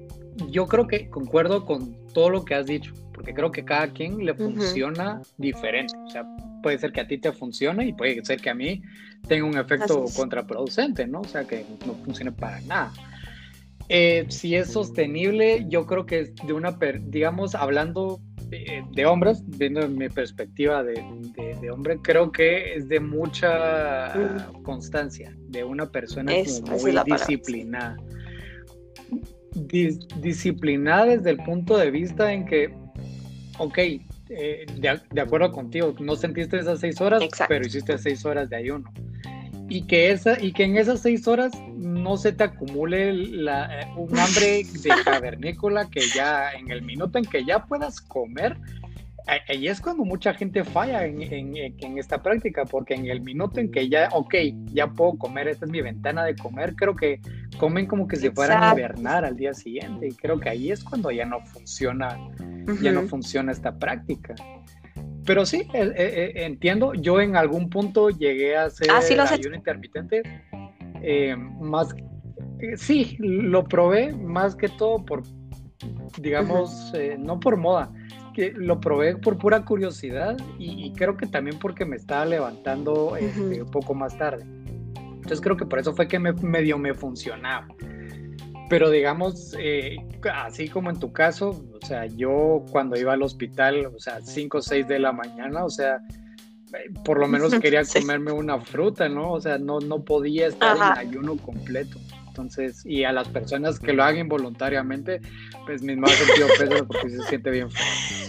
yo 0.51 0.66
creo 0.66 0.87
que 0.87 1.09
concuerdo 1.09 1.64
con 1.64 1.96
todo 2.12 2.31
lo 2.31 2.44
que 2.44 2.55
has 2.55 2.66
dicho 2.66 2.92
porque 3.16 3.33
creo 3.33 3.51
que 3.51 3.64
cada 3.64 3.88
quien 3.88 4.25
le 4.27 4.35
funciona 4.35 5.22
diferente. 5.38 5.96
O 6.05 6.11
sea, 6.11 6.25
puede 6.62 6.77
ser 6.77 6.92
que 6.92 7.01
a 7.01 7.09
ti 7.09 7.16
te 7.16 7.33
funcione 7.33 7.88
y 7.88 7.94
puede 7.94 8.22
ser 8.22 8.38
que 8.42 8.51
a 8.51 8.55
mí 8.55 8.83
tenga 9.27 9.46
un 9.46 9.57
efecto 9.57 10.05
contraproducente, 10.14 11.07
¿no? 11.07 11.22
O 11.22 11.25
sea, 11.25 11.44
que 11.44 11.64
no 11.87 11.94
funcione 12.05 12.31
para 12.31 12.61
nada. 12.61 12.92
Eh, 13.88 14.27
si 14.29 14.55
es 14.55 14.70
sostenible, 14.70 15.64
yo 15.68 15.87
creo 15.87 16.05
que 16.05 16.35
de 16.46 16.53
una, 16.53 16.77
digamos, 17.07 17.55
hablando 17.55 18.20
de, 18.51 19.07
hombres, 19.07 19.42
viendo 19.46 19.88
mi 19.88 20.11
perspectiva 20.11 20.85
de, 20.85 21.01
hombre, 21.72 21.99
creo 22.03 22.31
que 22.31 22.75
es 22.75 22.87
de 22.87 23.01
mucha 23.01 24.46
constancia, 24.62 25.35
de 25.49 25.64
una 25.64 25.90
persona 25.90 26.33
muy 26.83 26.94
disciplinada. 27.07 27.96
Disciplinada 29.57 31.07
desde 31.07 31.31
el 31.31 31.38
punto 31.38 31.77
de 31.77 31.90
vista 31.90 32.33
en 32.33 32.45
que 32.47 32.73
ok, 33.59 33.79
eh, 34.29 34.66
de, 34.77 35.21
acuerdo 35.21 35.53
contigo, 35.53 35.95
no 36.01 36.16
sentiste 36.16 36.59
esas 36.59 36.81
seis 36.81 37.01
horas, 37.01 37.23
pero 37.49 37.66
hiciste 37.66 37.97
seis 37.99 38.25
horas 38.25 38.51
de 38.51 38.57
ayuno. 38.57 38.90
Y 39.69 39.83
que, 39.83 40.12
esa, 40.12 40.40
y 40.40 40.53
que 40.53 40.64
en 40.64 40.77
esas 40.77 41.01
seis 41.01 41.27
horas 41.27 41.53
no 41.77 42.16
se 42.16 42.33
te 42.33 42.45
acumule 42.45 43.12
la, 43.12 43.81
eh, 43.81 43.87
un 43.97 44.16
hambre 44.16 44.62
de 44.64 44.90
cavernícola 45.05 45.88
que 45.90 46.03
ya 46.14 46.53
en 46.53 46.71
el 46.71 46.83
minuto 46.83 47.19
en 47.19 47.25
que 47.25 47.45
ya 47.45 47.64
puedas 47.66 48.01
comer, 48.01 48.57
ahí 49.27 49.66
es 49.66 49.81
cuando 49.81 50.05
mucha 50.05 50.35
gente 50.35 50.62
falla 50.62 51.05
en, 51.05 51.21
en, 51.21 51.99
esta 51.99 52.23
práctica, 52.23 52.64
porque 52.64 52.95
en 52.95 53.07
el 53.07 53.21
minuto 53.21 53.59
en 53.59 53.73
que 53.73 53.88
ya, 53.88 54.09
ok, 54.12 54.35
ya 54.73 54.87
puedo 54.87 55.19
comer, 55.19 55.49
esta 55.49 55.64
es 55.64 55.73
mi 55.73 55.81
ventana 55.81 56.25
de 56.25 56.37
comer, 56.37 56.77
creo 56.77 56.95
que 56.95 57.21
comen 57.57 57.87
como 57.87 58.07
que 58.07 58.16
se 58.16 58.31
fueran 58.31 58.62
a 58.62 58.73
hibernar 58.73 59.25
al 59.25 59.37
día 59.37 59.55
siguiente, 59.55 60.09
y 60.09 60.12
creo 60.12 60.38
que 60.38 60.49
ahí 60.49 60.71
es 60.71 60.85
cuando 60.85 61.11
ya 61.11 61.25
no 61.25 61.40
funciona, 61.40 62.19
ya 62.81 62.92
no 62.92 63.03
funciona 63.03 63.53
esta 63.53 63.79
práctica. 63.79 64.35
Pero 65.25 65.45
sí, 65.45 65.69
eh, 65.75 65.92
eh, 65.97 66.33
eh, 66.37 66.45
entiendo, 66.45 66.95
yo 66.95 67.21
en 67.21 67.37
algún 67.37 67.69
punto 67.69 68.11
llegué 68.11 68.57
a 68.57 68.66
hacer 68.66 68.88
ah, 68.90 69.01
ayuno 69.31 69.57
intermitente, 69.57 70.23
más 71.59 71.95
sí, 72.77 73.16
lo 73.19 73.64
probé 73.64 74.12
más 74.12 74.55
que 74.55 74.69
todo 74.69 75.05
por, 75.05 75.23
digamos, 76.19 76.92
no 77.19 77.40
por 77.40 77.57
moda, 77.57 77.92
que 78.35 78.53
lo 78.53 78.81
probé 78.81 79.16
por 79.16 79.37
pura 79.38 79.64
curiosidad 79.64 80.37
y, 80.59 80.92
creo 80.92 81.16
que 81.16 81.27
también 81.27 81.59
porque 81.59 81.85
me 81.85 81.97
estaba 81.97 82.25
levantando 82.25 83.16
este, 83.16 83.62
un 83.62 83.71
poco 83.71 83.95
más 83.95 84.16
tarde. 84.16 84.45
Entonces 85.27 85.43
creo 85.43 85.57
que 85.57 85.67
por 85.67 85.81
eso 85.81 85.93
fue 85.93 86.07
que 86.07 86.21
me, 86.21 86.33
medio 86.35 86.79
me 86.79 86.95
funcionaba. 86.95 87.67
Pero 88.71 88.91
digamos, 88.91 89.57
eh, 89.59 89.97
así 90.33 90.69
como 90.69 90.89
en 90.89 91.01
tu 91.01 91.12
caso, 91.12 91.65
o 91.83 91.85
sea, 91.85 92.07
yo 92.07 92.65
cuando 92.71 92.97
iba 92.97 93.12
al 93.12 93.23
hospital, 93.23 93.87
o 93.87 93.99
sea, 93.99 94.21
5 94.21 94.59
o 94.59 94.62
6 94.62 94.87
de 94.87 95.01
la 95.01 95.11
mañana, 95.11 95.65
o 95.65 95.69
sea, 95.69 95.99
por 97.05 97.19
lo 97.19 97.27
menos 97.27 97.53
quería 97.61 97.83
comerme 97.85 98.31
una 98.31 98.61
fruta, 98.61 99.09
¿no? 99.09 99.33
O 99.33 99.41
sea, 99.41 99.59
no, 99.59 99.81
no 99.81 100.05
podía 100.05 100.47
estar 100.47 100.77
en 100.77 101.09
ayuno 101.09 101.37
completo. 101.39 101.99
Entonces, 102.29 102.87
y 102.87 103.03
a 103.03 103.11
las 103.11 103.27
personas 103.29 103.81
que 103.81 103.95
lo 103.95 104.05
hagan 104.05 104.19
involuntariamente, 104.21 105.21
pues 105.65 105.83
mi 105.83 105.97
más 105.97 106.12
sentido 106.12 106.47
pésame 106.57 106.85
porque 106.85 107.11
se 107.11 107.23
siente 107.25 107.51
bien. 107.51 107.69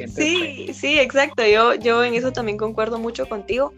sí, 0.08 0.72
sí, 0.74 0.98
exacto. 0.98 1.46
Yo, 1.46 1.76
yo 1.76 2.04
en 2.04 2.16
eso 2.16 2.32
también 2.32 2.58
concuerdo 2.58 2.98
mucho 2.98 3.30
contigo. 3.30 3.74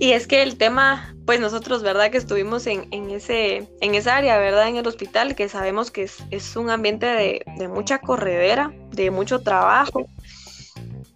Y 0.00 0.12
es 0.12 0.26
que 0.26 0.42
el 0.42 0.56
tema, 0.56 1.14
pues 1.26 1.40
nosotros, 1.40 1.82
¿verdad? 1.82 2.10
Que 2.10 2.16
estuvimos 2.16 2.66
en, 2.66 2.88
en, 2.90 3.10
ese, 3.10 3.68
en 3.82 3.94
esa 3.94 4.16
área, 4.16 4.38
¿verdad? 4.38 4.66
En 4.66 4.76
el 4.76 4.86
hospital, 4.86 5.34
que 5.34 5.46
sabemos 5.50 5.90
que 5.90 6.04
es, 6.04 6.24
es 6.30 6.56
un 6.56 6.70
ambiente 6.70 7.04
de, 7.04 7.44
de, 7.58 7.68
mucha 7.68 7.98
corredera, 7.98 8.72
de 8.92 9.10
mucho 9.10 9.42
trabajo. 9.42 10.06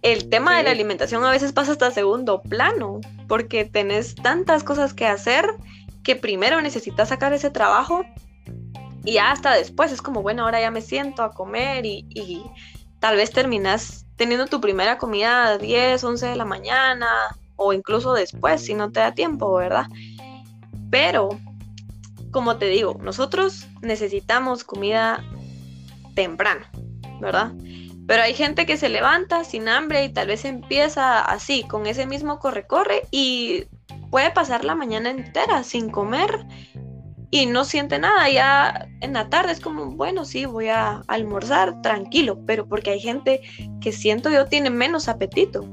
El 0.03 0.29
tema 0.29 0.55
de 0.55 0.61
la 0.61 0.69
alimentación 0.69 1.25
a 1.25 1.31
veces 1.31 1.51
pasa 1.51 1.71
hasta 1.71 1.89
segundo 1.89 2.43
plano, 2.43 3.01
porque 3.27 3.65
tenés 3.65 4.13
tantas 4.13 4.63
cosas 4.63 4.93
que 4.93 5.07
hacer 5.07 5.47
que 6.03 6.15
primero 6.15 6.61
necesitas 6.61 7.09
sacar 7.09 7.33
ese 7.33 7.49
trabajo 7.49 8.05
y 9.03 9.17
hasta 9.17 9.55
después 9.55 9.91
es 9.91 10.03
como, 10.03 10.21
bueno, 10.21 10.43
ahora 10.43 10.61
ya 10.61 10.69
me 10.69 10.81
siento 10.81 11.23
a 11.23 11.31
comer 11.31 11.87
y, 11.87 12.05
y 12.11 12.43
tal 12.99 13.15
vez 13.15 13.31
terminas 13.31 14.05
teniendo 14.15 14.45
tu 14.45 14.61
primera 14.61 14.99
comida 14.99 15.47
a 15.47 15.57
10, 15.57 16.03
11 16.03 16.27
de 16.27 16.35
la 16.35 16.45
mañana 16.45 17.07
o 17.55 17.73
incluso 17.73 18.13
después 18.13 18.61
si 18.61 18.73
no 18.73 18.91
te 18.91 18.99
da 18.99 19.13
tiempo, 19.13 19.53
¿verdad? 19.53 19.87
Pero, 20.89 21.29
como 22.31 22.57
te 22.57 22.67
digo, 22.67 22.97
nosotros 23.01 23.67
necesitamos 23.81 24.63
comida 24.63 25.23
temprano, 26.15 26.65
¿verdad? 27.19 27.53
Pero 28.07 28.21
hay 28.21 28.33
gente 28.33 28.65
que 28.65 28.77
se 28.77 28.89
levanta 28.89 29.43
sin 29.43 29.67
hambre 29.67 30.05
y 30.05 30.09
tal 30.09 30.27
vez 30.27 30.45
empieza 30.45 31.19
así, 31.21 31.63
con 31.63 31.87
ese 31.87 32.05
mismo 32.05 32.39
corre-corre 32.39 33.03
y 33.11 33.65
puede 34.11 34.31
pasar 34.31 34.63
la 34.63 34.75
mañana 34.75 35.09
entera 35.09 35.63
sin 35.63 35.89
comer 35.89 36.45
y 37.31 37.47
no 37.47 37.65
siente 37.65 37.99
nada. 37.99 38.29
Ya 38.29 38.87
en 39.01 39.13
la 39.13 39.29
tarde 39.29 39.51
es 39.51 39.59
como, 39.59 39.91
bueno, 39.91 40.23
sí, 40.23 40.45
voy 40.45 40.69
a 40.69 41.01
almorzar 41.07 41.81
tranquilo, 41.81 42.39
pero 42.45 42.67
porque 42.67 42.91
hay 42.91 42.99
gente 42.99 43.41
que 43.81 43.91
siento 43.91 44.29
yo 44.29 44.45
tiene 44.45 44.69
menos 44.69 45.09
apetito. 45.09 45.67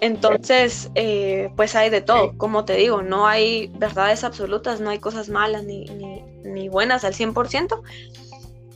Entonces, 0.00 0.90
eh, 0.94 1.50
pues 1.56 1.74
hay 1.76 1.90
de 1.90 2.00
todo, 2.00 2.36
como 2.38 2.64
te 2.64 2.74
digo, 2.74 3.02
no 3.02 3.26
hay 3.26 3.70
verdades 3.78 4.24
absolutas, 4.24 4.80
no 4.80 4.90
hay 4.90 4.98
cosas 4.98 5.28
malas 5.28 5.64
ni, 5.64 5.84
ni, 6.42 6.68
buenas 6.70 7.04
al 7.04 7.12
100%, 7.12 7.82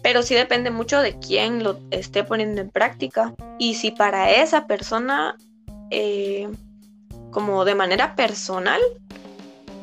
pero 0.02 0.22
sí 0.22 0.34
depende 0.34 0.70
mucho 0.70 1.00
de 1.00 1.18
quién 1.18 1.64
lo 1.64 1.80
esté 1.90 2.24
poniendo 2.24 2.60
en 2.60 2.68
práctica 2.68 3.34
y 3.58 3.74
si 3.74 3.90
para 3.90 4.30
esa 4.32 4.66
persona 4.66 5.36
eh, 5.90 6.48
como 7.30 7.64
de 7.64 7.74
manera 7.74 8.14
personal 8.14 8.80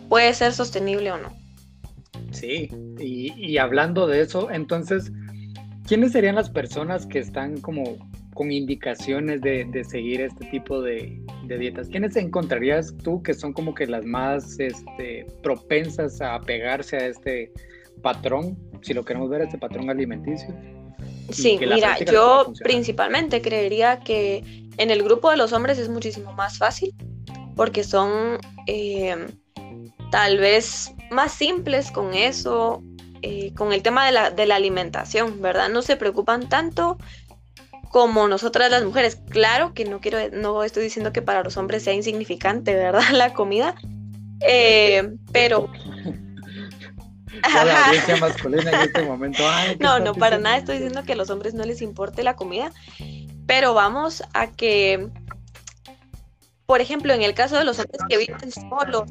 puede 0.10 0.34
ser 0.34 0.54
sostenible 0.54 1.12
o 1.12 1.18
no. 1.18 1.34
Sí, 2.32 2.70
y, 3.00 3.58
hablando 3.58 4.08
de 4.08 4.22
eso, 4.22 4.52
entonces, 4.52 5.12
¿quiénes 5.88 6.12
serían 6.12 6.36
las 6.36 6.50
personas 6.50 7.06
que 7.06 7.20
están 7.20 7.60
como 7.60 7.98
con 8.34 8.52
indicaciones 8.52 9.42
de, 9.42 9.86
seguir 9.88 10.22
este 10.22 10.46
tipo 10.46 10.82
de, 10.82 11.22
dietas? 11.58 11.88
¿Quiénes 11.88 12.16
encontrarías 12.16 12.96
tú 13.04 13.22
que 13.24 13.34
son 13.34 13.54
como 13.54 13.74
que 13.74 13.88
las 13.88 14.06
más 14.06 14.60
este, 14.60 15.26
propensas 15.42 16.22
a 16.22 16.40
pegarse 16.40 16.98
a 16.98 17.08
este 17.08 17.52
patrón, 18.02 18.58
si 18.82 18.94
lo 18.94 19.06
queremos 19.06 19.30
ver, 19.30 19.42
este 19.42 19.58
patrón 19.58 19.90
alimenticio? 19.90 20.56
Sí, 21.30 21.58
mira, 21.60 21.98
yo 22.00 22.54
principalmente 22.64 23.42
creería 23.42 24.00
que 24.00 24.44
en 24.78 24.92
el 24.92 25.04
grupo 25.04 25.32
de 25.32 25.38
los 25.38 25.54
hombres 25.54 25.78
es 25.78 25.90
muchísimo 25.90 26.34
más 26.34 26.58
fácil 26.58 26.94
porque 27.56 27.84
son 27.84 28.38
eh, 28.68 29.16
tal 30.12 30.38
vez 30.38 30.94
más 31.10 31.34
simples 31.34 31.92
con 31.92 32.14
eso, 32.14 32.84
eh, 33.22 33.54
con 33.56 33.74
el 33.74 33.82
tema 33.82 34.06
de 34.06 34.12
la, 34.12 34.32
de 34.32 34.46
la 34.46 34.56
alimentación, 34.56 35.42
¿verdad? 35.42 35.70
No 35.70 35.82
se 35.82 35.96
preocupan 35.96 36.50
tanto 36.50 36.98
como 37.92 38.28
nosotras 38.28 38.72
las 38.72 38.84
mujeres. 38.84 39.20
Claro 39.30 39.74
que 39.74 39.86
no 39.86 40.00
quiero, 40.00 40.18
no 40.32 40.64
estoy 40.64 40.84
diciendo 40.84 41.12
que 41.12 41.22
para 41.22 41.44
los 41.44 41.58
hombres 41.58 41.84
sea 41.84 41.94
insignificante, 41.94 42.74
¿verdad? 42.74 43.04
La 43.12 43.34
comida, 43.34 43.76
eh, 44.42 45.14
pero... 45.32 45.70
La 47.54 47.86
audiencia 47.86 48.18
masculina 48.18 48.70
en 48.70 48.82
este 48.82 49.04
momento. 49.04 49.42
no, 49.80 50.00
no, 50.00 50.14
para 50.14 50.38
nada 50.38 50.58
estoy 50.58 50.76
diciendo 50.76 51.04
que 51.04 51.14
a 51.14 51.16
los 51.16 51.30
hombres 51.30 51.54
no 51.54 51.64
les 51.64 51.82
importe 51.82 52.24
la 52.24 52.36
comida, 52.36 52.72
pero 53.48 53.74
vamos 53.74 54.22
a 54.34 54.48
que 54.48 55.10
por 56.72 56.80
ejemplo, 56.80 57.14
en 57.14 57.22
el 57.22 57.34
caso 57.34 57.58
de 57.58 57.66
los 57.66 57.80
hombres 57.80 58.00
que 58.08 58.18
viven 58.18 58.50
solos. 58.50 59.04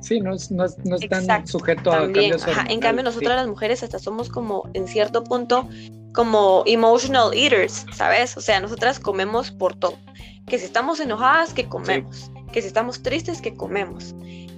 Sí, 0.00 0.18
no, 0.18 0.32
no, 0.50 0.64
no 0.84 0.96
están 0.96 1.46
sujetos 1.46 1.94
a 1.94 1.98
cambios. 1.98 2.44
en 2.68 2.80
cambio, 2.80 3.04
nosotras 3.04 3.36
las 3.36 3.46
mujeres 3.46 3.84
hasta 3.84 4.00
somos 4.00 4.28
como, 4.28 4.68
en 4.74 4.88
cierto 4.88 5.22
punto, 5.22 5.68
como 6.16 6.62
emotional 6.66 7.32
eaters, 7.34 7.84
¿sabes? 7.92 8.36
O 8.38 8.40
sea, 8.40 8.58
nosotras 8.58 8.98
comemos 8.98 9.50
por 9.50 9.76
todo. 9.76 9.98
Que 10.46 10.58
si 10.58 10.64
estamos 10.64 10.98
enojadas, 10.98 11.52
que 11.52 11.68
comemos. 11.68 12.30
Que 12.52 12.62
si 12.62 12.68
estamos 12.68 13.02
tristes, 13.02 13.42
que 13.42 13.54
comemos. 13.54 14.14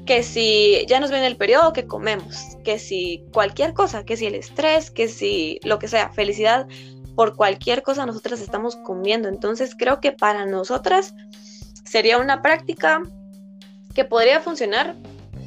Que 0.07 0.23
si 0.23 0.87
ya 0.87 1.01
nos 1.01 1.11
viene 1.11 1.27
el 1.27 1.37
periodo, 1.37 1.73
que 1.73 1.87
comemos. 1.87 2.57
Que 2.65 2.79
si 2.79 3.25
cualquier 3.33 3.75
cosa, 3.75 4.05
que 4.05 4.17
si 4.17 4.27
el 4.27 4.37
estrés, 4.37 4.93
que 4.93 5.09
si 5.09 5.59
lo 5.65 5.81
que 5.81 5.89
sea, 5.89 6.11
felicidad, 6.11 6.69
por 7.17 7.35
cualquier 7.35 7.83
cosa 7.83 8.07
nosotras 8.07 8.41
estamos 8.41 8.77
comiendo. 8.77 9.29
Entonces 9.29 9.75
creo 9.77 10.01
que 10.01 10.13
para 10.13 10.47
nosotras 10.47 11.13
sería 11.85 12.19
una 12.19 12.41
práctica 12.41 13.03
que 13.97 14.05
podría 14.05 14.41
funcionar. 14.41 14.95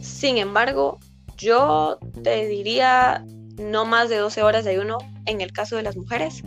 Sin 0.01 0.37
embargo, 0.37 0.99
yo 1.37 1.99
te 2.21 2.47
diría 2.47 3.23
no 3.57 3.85
más 3.85 4.09
de 4.09 4.17
12 4.17 4.43
horas 4.43 4.65
de 4.65 4.71
ayuno 4.71 4.97
en 5.25 5.41
el 5.41 5.51
caso 5.51 5.75
de 5.75 5.83
las 5.83 5.95
mujeres 5.95 6.43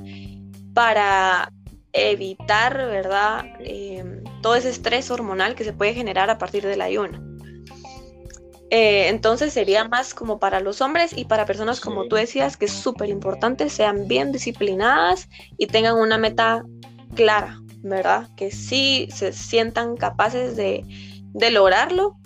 para 0.74 1.50
evitar, 1.92 2.76
¿verdad? 2.76 3.44
Em, 3.60 4.22
todo 4.42 4.56
ese 4.56 4.70
estrés 4.70 5.10
hormonal 5.10 5.54
que 5.54 5.64
se 5.64 5.72
puede 5.72 5.94
generar 5.94 6.28
a 6.28 6.38
partir 6.38 6.64
del 6.66 6.80
ayuno. 6.80 7.34
Eh, 8.70 9.08
entonces 9.08 9.52
sería 9.52 9.84
más 9.84 10.14
como 10.14 10.40
para 10.40 10.58
los 10.58 10.80
hombres 10.80 11.16
y 11.16 11.26
para 11.26 11.46
personas 11.46 11.80
como 11.80 12.08
tú 12.08 12.16
decías, 12.16 12.56
que 12.56 12.64
es 12.64 12.72
súper 12.72 13.08
importante, 13.08 13.70
sean 13.70 14.08
bien 14.08 14.32
disciplinadas 14.32 15.28
y 15.56 15.68
tengan 15.68 15.96
una 15.96 16.18
meta 16.18 16.64
clara, 17.14 17.60
¿verdad? 17.84 18.28
Que 18.36 18.50
sí 18.50 19.08
se 19.14 19.32
sientan 19.32 19.96
capaces 19.96 20.56
de, 20.56 20.84
lograrlo. 21.52 22.16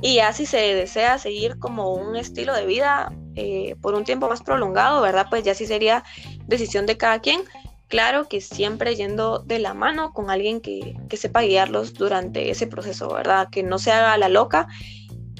Y 0.00 0.20
así 0.20 0.46
se 0.46 0.58
desea 0.58 1.18
seguir 1.18 1.58
como 1.58 1.92
un 1.92 2.14
estilo 2.14 2.54
de 2.54 2.66
vida 2.66 3.12
eh, 3.34 3.76
por 3.80 3.94
un 3.94 4.04
tiempo 4.04 4.28
más 4.28 4.42
prolongado, 4.42 5.00
¿verdad? 5.02 5.26
Pues 5.30 5.44
ya 5.44 5.54
sí 5.54 5.66
sería 5.66 6.04
decisión 6.46 6.86
de 6.86 6.96
cada 6.96 7.20
quien. 7.20 7.42
Claro 7.88 8.28
que 8.28 8.40
siempre 8.40 8.96
yendo 8.96 9.38
de 9.40 9.58
la 9.58 9.72
mano 9.72 10.12
con 10.12 10.30
alguien 10.30 10.60
que, 10.60 10.94
sepa 11.16 11.42
guiarlos 11.42 11.94
durante 11.94 12.50
ese 12.50 12.66
proceso, 12.66 13.12
¿verdad? 13.12 13.48
Que 13.50 13.62
no 13.62 13.78
se 13.78 13.92
haga 13.92 14.16
la 14.18 14.28
loca 14.28 14.68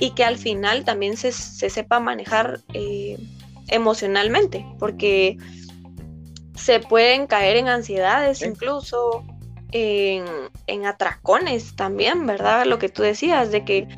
y 0.01 0.11
que 0.11 0.25
al 0.25 0.39
final 0.39 0.85
también 0.85 1.17
se, 1.17 1.33
sepa 1.33 2.01
manejar 2.01 2.61
eh, 2.73 3.19
emocionalmente, 3.69 4.65
porque 4.79 5.37
se 6.55 6.81
pueden 6.81 7.27
caer 7.27 7.57
en 7.57 7.69
ansiedades, 7.69 8.43
incluso 8.43 9.25
en, 9.73 10.87
atracones 10.87 11.77
también, 11.77 12.27
¿verdad? 12.27 12.67
Lo 12.67 12.79
que 12.79 12.89
tú 12.89 13.03
decías, 13.03 13.51
de 13.51 13.65
que, 13.65 13.89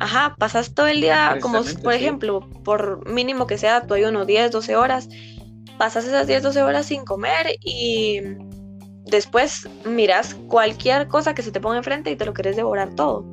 ajá, 0.00 0.34
pasas 0.38 0.74
todo 0.74 0.86
el 0.86 1.00
día, 1.00 1.38
como 1.40 1.62
por 1.82 1.92
ejemplo, 1.92 2.40
por 2.64 3.08
mínimo 3.08 3.46
que 3.46 3.58
sea 3.58 3.86
tu 3.86 3.94
ayuno 3.94 4.24
10, 4.24 4.50
12 4.50 4.76
horas, 4.76 5.08
pasas 5.78 6.06
esas 6.06 6.26
10, 6.26 6.42
12 6.42 6.62
horas 6.62 6.86
sin 6.86 7.04
comer 7.04 7.56
y 7.62 8.20
después 9.06 9.68
miras 9.84 10.34
cualquier 10.34 11.06
cosa 11.08 11.34
que 11.34 11.42
se 11.42 11.52
te 11.52 11.60
ponga 11.60 11.76
enfrente 11.76 12.10
y 12.10 12.16
te 12.16 12.24
lo 12.24 12.34
querés 12.34 12.56
devorar 12.56 12.94
todo. 12.94 13.24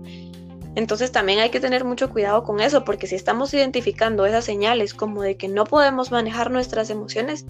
Entonces 0.76 1.12
también 1.12 1.40
hay 1.40 1.50
que 1.50 1.60
tener 1.60 1.86
mucho 1.86 2.12
cuidado 2.12 2.44
con 2.44 2.60
eso, 2.60 2.84
porque 2.84 3.08
si 3.08 3.16
estamos 3.16 3.52
identificando 3.54 4.26
esas 4.26 4.46
señales 4.46 4.94
como 4.94 5.24
de 5.24 5.36
que 5.36 5.48
no 5.48 5.64
podemos 5.64 6.12
manejar 6.12 6.52
nuestras 6.52 6.92
emociones, 6.92 7.46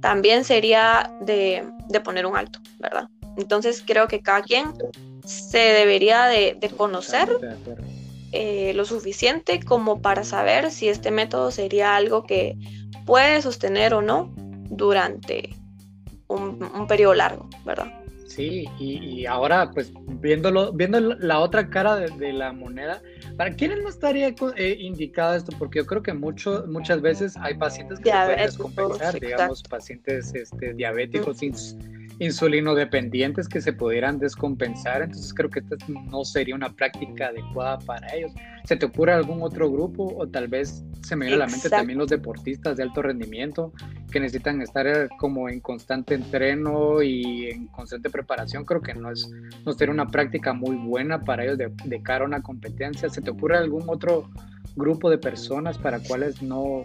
también 0.00 0.44
sería 0.44 1.12
de, 1.20 1.62
poner 2.02 2.24
un 2.24 2.36
alto, 2.36 2.58
¿verdad? 2.78 3.08
Entonces 3.36 3.84
creo 3.86 4.08
que 4.08 4.22
cada 4.22 4.42
quien 4.42 4.72
se 5.26 5.58
debería 5.58 6.24
de, 6.24 6.58
conocer 6.76 7.28
eh, 8.32 8.72
lo 8.74 8.84
suficiente 8.84 9.60
como 9.60 10.00
para 10.00 10.24
saber 10.24 10.70
si 10.70 10.88
este 10.88 11.10
método 11.10 11.50
sería 11.50 11.96
algo 11.96 12.24
que 12.24 12.56
puede 13.04 13.42
sostener 13.42 13.94
o 13.94 14.02
no 14.02 14.32
durante 14.70 15.50
un, 16.28 16.86
periodo 16.86 17.14
largo, 17.14 17.48
¿verdad? 17.64 17.92
Sí, 18.28 18.66
y, 18.78 19.26
ahora 19.26 19.70
pues 19.72 19.92
viéndolo, 20.06 20.72
viendo 20.72 21.00
la 21.00 21.40
otra 21.40 21.68
cara 21.68 21.96
de, 21.96 22.32
la 22.32 22.52
moneda, 22.52 23.02
¿para 23.36 23.54
quiénes 23.56 23.82
no 23.82 23.88
estaría 23.88 24.28
eh, 24.28 24.76
indicado 24.78 25.34
esto? 25.34 25.52
Porque 25.58 25.80
yo 25.80 25.86
creo 25.86 26.02
que 26.02 26.12
mucho, 26.12 26.64
muchas 26.68 27.00
veces 27.00 27.36
hay 27.36 27.54
pacientes 27.54 27.98
que 27.98 28.10
se 28.10 28.16
pueden 28.16 28.38
descompensar, 28.38 29.18
digamos, 29.18 29.62
pacientes 29.64 30.32
este, 30.34 30.74
diabéticos 30.74 31.42
insulino 31.42 31.99
dependientes 32.74 33.48
que 33.48 33.62
se 33.62 33.72
pudieran 33.72 34.18
descompensar, 34.18 35.00
entonces 35.00 35.32
creo 35.32 35.48
que 35.48 35.60
esta 35.60 35.76
no 35.88 36.22
sería 36.22 36.54
una 36.54 36.70
práctica 36.70 37.28
adecuada 37.28 37.78
para 37.78 38.14
ellos. 38.14 38.32
¿Se 38.64 38.76
te 38.76 38.84
ocurre 38.84 39.12
algún 39.12 39.42
otro 39.42 39.70
grupo 39.70 40.14
o 40.16 40.28
tal 40.28 40.48
vez 40.48 40.84
se 41.02 41.16
me 41.16 41.26
viene 41.26 41.42
a 41.42 41.46
la 41.46 41.50
mente 41.50 41.70
también 41.70 41.98
los 41.98 42.10
deportistas 42.10 42.76
de 42.76 42.82
alto 42.82 43.00
rendimiento 43.00 43.72
que 44.12 44.20
necesitan 44.20 44.60
estar 44.60 44.86
eh, 44.86 45.08
como 45.18 45.48
en 45.48 45.60
constante 45.60 46.14
entreno 46.14 47.00
y 47.00 47.46
en 47.46 47.68
constante 47.68 48.10
preparación? 48.10 48.66
Creo 48.66 48.82
que 48.82 48.92
no 48.92 49.10
es 49.10 49.30
no 49.64 49.72
sería 49.72 49.94
una 49.94 50.08
práctica 50.08 50.52
muy 50.52 50.76
buena 50.76 51.24
para 51.24 51.44
ellos 51.44 51.56
de, 51.56 51.72
de 51.86 52.02
cara 52.02 52.24
a 52.24 52.28
una 52.28 52.42
competencia. 52.42 53.08
¿Se 53.08 53.22
te 53.22 53.30
ocurre 53.30 53.56
algún 53.56 53.84
otro 53.86 54.28
grupo 54.76 55.08
de 55.08 55.16
personas 55.16 55.78
para 55.78 56.00
cuales 56.00 56.42
no 56.42 56.84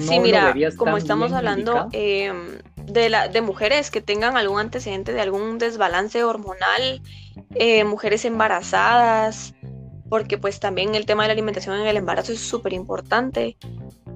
sí, 0.00 0.20
mira, 0.20 0.54
como 0.76 0.96
estamos 0.96 1.32
hablando 1.32 1.88
em, 1.92 2.58
de, 2.86 3.08
la, 3.08 3.28
de 3.28 3.40
mujeres 3.40 3.90
que 3.90 4.00
tengan 4.00 4.36
algún 4.36 4.60
antecedente 4.60 5.12
de 5.12 5.20
algún 5.20 5.58
desbalance 5.58 6.24
hormonal, 6.24 7.02
eh, 7.54 7.84
mujeres 7.84 8.24
embarazadas, 8.24 9.54
porque 10.08 10.38
pues 10.38 10.60
también 10.60 10.94
el 10.94 11.06
tema 11.06 11.22
de 11.22 11.28
la 11.28 11.32
alimentación 11.32 11.80
en 11.80 11.86
el 11.86 11.96
embarazo 11.96 12.32
es 12.32 12.40
súper 12.40 12.72
importante. 12.72 13.56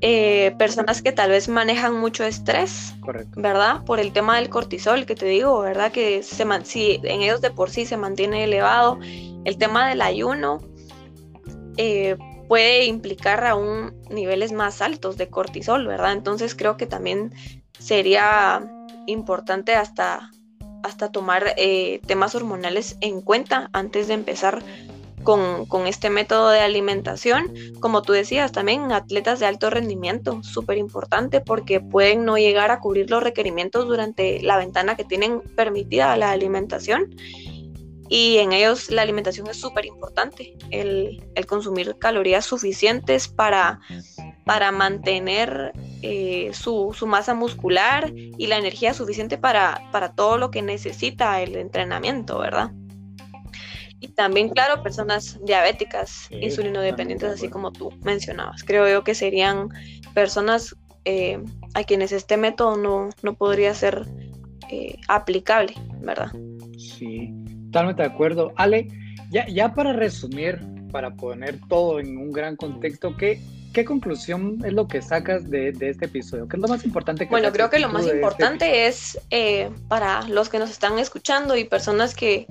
Eh, 0.00 0.54
personas 0.58 1.00
que 1.00 1.12
tal 1.12 1.30
vez 1.30 1.48
manejan 1.48 1.98
mucho 1.98 2.24
estrés, 2.24 2.94
¿verdad? 3.36 3.84
Por 3.84 4.00
el 4.00 4.12
tema 4.12 4.36
del 4.36 4.50
cortisol, 4.50 5.06
que 5.06 5.14
te 5.14 5.26
digo, 5.26 5.60
¿verdad? 5.60 5.92
Que 5.92 6.22
se 6.22 6.44
si 6.64 7.00
en 7.04 7.22
ellos 7.22 7.40
de 7.40 7.50
por 7.50 7.70
sí 7.70 7.86
se 7.86 7.96
mantiene 7.96 8.44
elevado. 8.44 8.98
El 9.44 9.56
tema 9.56 9.88
del 9.88 10.02
ayuno, 10.02 10.58
eh, 11.76 12.16
puede 12.48 12.84
implicar 12.84 13.44
aún 13.44 13.94
niveles 14.10 14.52
más 14.52 14.82
altos 14.82 15.16
de 15.16 15.28
cortisol, 15.28 15.86
¿verdad? 15.86 16.12
Entonces 16.12 16.54
creo 16.54 16.76
que 16.76 16.86
también 16.86 17.32
sería 17.78 18.62
importante 19.06 19.74
hasta, 19.74 20.30
hasta 20.82 21.10
tomar 21.10 21.54
eh, 21.56 22.00
temas 22.06 22.34
hormonales 22.34 22.96
en 23.00 23.20
cuenta 23.20 23.70
antes 23.72 24.08
de 24.08 24.14
empezar 24.14 24.62
con, 25.22 25.64
con, 25.66 25.86
este 25.86 26.10
método 26.10 26.50
de 26.50 26.60
alimentación. 26.60 27.52
Como 27.80 28.02
tú 28.02 28.12
decías, 28.12 28.52
también 28.52 28.92
atletas 28.92 29.40
de 29.40 29.46
alto 29.46 29.70
rendimiento, 29.70 30.42
súper 30.42 30.76
importante 30.76 31.40
porque 31.40 31.80
pueden 31.80 32.24
no 32.24 32.36
llegar 32.36 32.70
a 32.70 32.80
cubrir 32.80 33.10
los 33.10 33.22
requerimientos 33.22 33.86
durante 33.86 34.42
la 34.42 34.58
ventana 34.58 34.96
que 34.96 35.04
tienen 35.04 35.40
permitida 35.40 36.16
la 36.18 36.30
alimentación 36.30 37.14
y 38.08 38.38
en 38.38 38.52
ellos 38.52 38.90
la 38.90 39.02
alimentación 39.02 39.48
es 39.48 39.58
súper 39.58 39.86
importante, 39.86 40.56
el, 40.70 41.22
consumir 41.46 41.96
calorías 41.98 42.44
suficientes 42.44 43.28
para, 43.28 43.80
para 44.44 44.72
mantener 44.72 45.72
eh, 46.02 46.50
su, 46.52 46.94
masa 47.06 47.34
muscular 47.34 48.12
y 48.14 48.46
la 48.46 48.58
energía 48.58 48.94
suficiente 48.94 49.38
para, 49.38 49.82
para 49.92 50.14
todo 50.14 50.38
lo 50.38 50.50
que 50.50 50.62
necesita 50.62 51.40
el 51.40 51.56
entrenamiento, 51.56 52.38
¿verdad? 52.38 52.70
Y 54.00 54.08
también, 54.08 54.50
claro, 54.50 54.82
personas 54.82 55.40
diabéticas, 55.44 56.28
insulino 56.30 56.80
dependientes, 56.82 57.30
así 57.30 57.48
como 57.48 57.72
tú 57.72 57.90
mencionabas. 58.02 58.62
Creo 58.62 58.86
yo 58.86 59.02
que 59.02 59.14
serían 59.14 59.70
personas 60.12 60.76
eh, 61.06 61.42
a 61.72 61.84
quienes 61.84 62.12
este 62.12 62.36
método 62.36 62.76
no, 62.76 63.10
no 63.22 63.34
podría 63.34 63.72
ser 63.72 64.06
eh, 64.70 64.96
aplicable, 65.08 65.74
¿verdad? 66.00 66.30
Sí. 66.76 67.32
Totalmente 67.74 68.02
de 68.02 68.08
acuerdo. 68.08 68.52
Ale, 68.54 68.86
ya, 69.30 69.48
ya 69.48 69.74
para 69.74 69.92
resumir, 69.92 70.60
para 70.92 71.10
poner 71.10 71.58
todo 71.68 71.98
en 71.98 72.16
un 72.16 72.30
gran 72.30 72.54
contexto, 72.54 73.16
¿qué, 73.16 73.40
qué 73.72 73.84
conclusión 73.84 74.62
es 74.64 74.72
lo 74.72 74.86
que 74.86 75.02
sacas 75.02 75.50
de, 75.50 75.72
de 75.72 75.88
este 75.88 76.04
episodio? 76.04 76.46
¿Qué 76.46 76.54
es 76.54 76.62
lo 76.62 76.68
más 76.68 76.84
importante 76.84 77.24
que 77.24 77.30
Bueno, 77.30 77.50
creo 77.50 77.70
que 77.70 77.80
lo 77.80 77.88
más 77.88 78.04
este 78.04 78.14
importante 78.14 78.86
es 78.86 79.18
eh, 79.30 79.70
para 79.88 80.22
los 80.28 80.50
que 80.50 80.60
nos 80.60 80.70
están 80.70 81.00
escuchando 81.00 81.56
y 81.56 81.64
personas 81.64 82.14
que, 82.14 82.46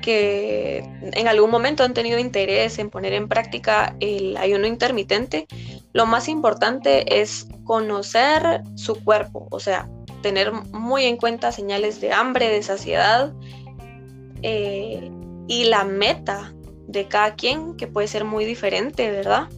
que 0.00 0.78
en 1.02 1.28
algún 1.28 1.50
momento 1.50 1.84
han 1.84 1.92
tenido 1.92 2.18
interés 2.18 2.78
en 2.78 2.88
poner 2.88 3.12
en 3.12 3.28
práctica 3.28 3.94
el 4.00 4.34
ayuno 4.38 4.66
intermitente, 4.66 5.46
lo 5.92 6.06
más 6.06 6.26
importante 6.26 7.20
es 7.20 7.48
conocer 7.64 8.62
su 8.76 8.94
cuerpo, 9.04 9.46
o 9.50 9.60
sea, 9.60 9.90
tener 10.22 10.52
muy 10.52 11.04
en 11.04 11.18
cuenta 11.18 11.52
señales 11.52 12.00
de 12.00 12.14
hambre, 12.14 12.48
de 12.48 12.62
saciedad 12.62 13.34
eh, 14.46 15.10
y 15.48 15.64
la 15.64 15.84
meta 15.84 16.52
de 16.86 17.08
cada 17.08 17.34
quien, 17.34 17.76
que 17.76 17.86
puede 17.86 18.08
ser 18.08 18.26
muy 18.26 18.44
diferente, 18.44 19.10
¿verdad? 19.10 19.48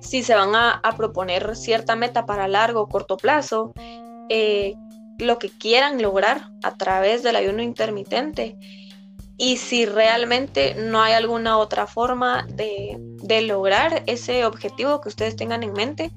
Si 0.00 0.22
se 0.22 0.34
van 0.34 0.54
a, 0.54 0.80
proponer 0.96 1.54
cierta 1.54 1.94
meta 1.94 2.24
para 2.24 2.48
largo 2.48 2.80
o 2.80 2.88
corto 2.88 3.18
plazo, 3.18 3.74
eh, 4.30 4.74
lo 5.18 5.38
que 5.38 5.50
quieran 5.50 6.00
lograr 6.00 6.48
a 6.62 6.76
través 6.76 7.22
del 7.22 7.36
ayuno 7.36 7.62
intermitente 7.62 8.56
y 9.36 9.58
si 9.58 9.84
realmente 9.84 10.74
no 10.76 11.02
hay 11.02 11.12
alguna 11.12 11.58
otra 11.58 11.86
forma 11.86 12.46
de, 12.48 12.96
de, 12.98 13.42
lograr 13.42 14.02
ese 14.06 14.46
objetivo 14.46 15.02
que 15.02 15.10
ustedes 15.10 15.36
tengan 15.36 15.62
en 15.62 15.72
mente 15.74 16.10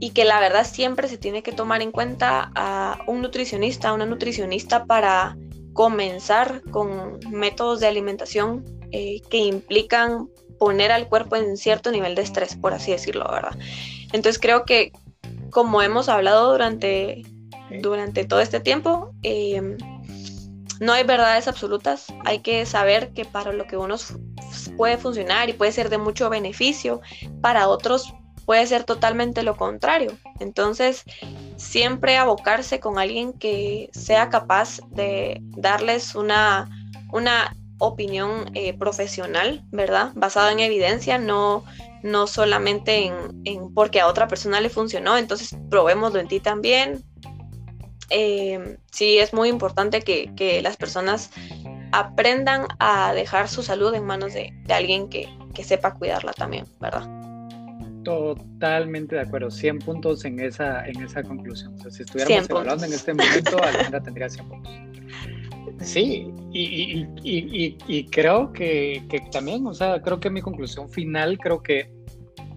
y 0.00 0.10
que 0.10 0.24
la 0.24 0.40
verdad 0.40 0.66
siempre 0.66 1.08
se 1.08 1.18
tiene 1.18 1.42
que 1.42 1.52
tomar 1.52 1.82
en 1.82 1.90
cuenta 1.90 2.50
a 2.54 2.98
un 3.06 3.20
nutricionista, 3.20 3.90
a 3.90 3.92
una 3.92 4.06
nutricionista 4.06 4.86
para 4.86 5.36
comenzar 5.76 6.62
con 6.72 7.20
métodos 7.30 7.78
de 7.80 7.86
alimentación 7.86 8.64
eh, 8.90 9.20
que 9.30 9.36
implican 9.36 10.28
poner 10.58 10.90
al 10.90 11.06
cuerpo 11.06 11.36
en 11.36 11.56
cierto 11.58 11.92
nivel 11.92 12.14
de 12.14 12.22
estrés, 12.22 12.56
por 12.56 12.72
así 12.72 12.90
decirlo, 12.90 13.28
¿verdad? 13.30 13.56
Entonces 14.12 14.40
creo 14.40 14.64
que 14.64 14.90
como 15.50 15.82
hemos 15.82 16.08
hablado 16.08 16.50
durante, 16.50 17.22
durante 17.82 18.24
todo 18.24 18.40
este 18.40 18.58
tiempo, 18.58 19.12
eh, 19.22 19.76
no 20.80 20.92
hay 20.92 21.04
verdades 21.04 21.46
absolutas, 21.46 22.06
hay 22.24 22.40
que 22.40 22.64
saber 22.64 23.12
que 23.12 23.26
para 23.26 23.52
lo 23.52 23.66
que 23.66 23.76
unos 23.76 24.14
puede 24.78 24.96
funcionar 24.96 25.50
y 25.50 25.52
puede 25.52 25.72
ser 25.72 25.90
de 25.90 25.98
mucho 25.98 26.30
beneficio, 26.30 27.02
para 27.42 27.68
otros 27.68 28.14
puede 28.46 28.66
ser 28.66 28.84
totalmente 28.84 29.42
lo 29.42 29.56
contrario. 29.56 30.16
Entonces, 30.38 31.02
siempre 31.56 32.16
abocarse 32.16 32.80
con 32.80 32.98
alguien 32.98 33.32
que 33.32 33.90
sea 33.92 34.30
capaz 34.30 34.78
de 34.90 35.42
darles 35.56 36.14
una, 36.14 36.70
una 37.12 37.54
opinión 37.78 38.50
eh, 38.54 38.72
profesional, 38.72 39.64
¿verdad? 39.70 40.12
Basada 40.14 40.52
en 40.52 40.60
evidencia, 40.60 41.18
no, 41.18 41.64
no 42.02 42.26
solamente 42.26 43.12
en, 43.44 43.74
porque 43.74 44.00
a 44.00 44.06
otra 44.06 44.28
persona 44.28 44.60
le 44.60 44.70
funcionó, 44.70 45.18
entonces 45.18 45.58
probémoslo 45.68 46.20
en 46.20 46.28
ti 46.28 46.40
también. 46.40 47.04
Eh, 48.10 48.78
sí, 48.92 49.18
es 49.18 49.34
muy 49.34 49.48
importante 49.48 50.00
que, 50.00 50.60
las 50.62 50.76
personas 50.76 51.30
aprendan 51.90 52.68
a 52.78 53.12
dejar 53.12 53.48
su 53.48 53.64
salud 53.64 53.92
en 53.94 54.04
manos 54.04 54.32
de, 54.32 54.52
alguien 54.68 55.08
que, 55.08 55.28
que 55.52 55.64
sepa 55.64 55.94
cuidarla 55.94 56.32
también, 56.32 56.66
¿verdad? 56.80 57.25
Totalmente 58.06 59.16
de 59.16 59.22
acuerdo, 59.22 59.50
100 59.50 59.80
puntos 59.80 60.24
en 60.24 60.38
esa, 60.38 60.86
en 60.86 61.02
esa 61.02 61.24
conclusión. 61.24 61.74
O 61.74 61.78
sea, 61.78 61.90
si 61.90 62.04
estuviéramos 62.04 62.48
hablando 62.50 62.84
en 62.84 62.92
este 62.92 63.12
momento, 63.12 63.60
Alejandra 63.60 64.00
tendría 64.00 64.28
100 64.28 64.48
puntos. 64.48 64.72
Sí, 65.80 66.32
y, 66.52 67.04
y, 67.22 67.76
y, 67.86 68.04
creo 68.06 68.50
que, 68.52 69.04
que, 69.10 69.20
también, 69.30 69.66
o 69.66 69.74
sea, 69.74 70.00
creo 70.00 70.20
que 70.20 70.30
mi 70.30 70.40
conclusión 70.40 70.88
final, 70.88 71.36
creo 71.38 71.62
que, 71.62 71.92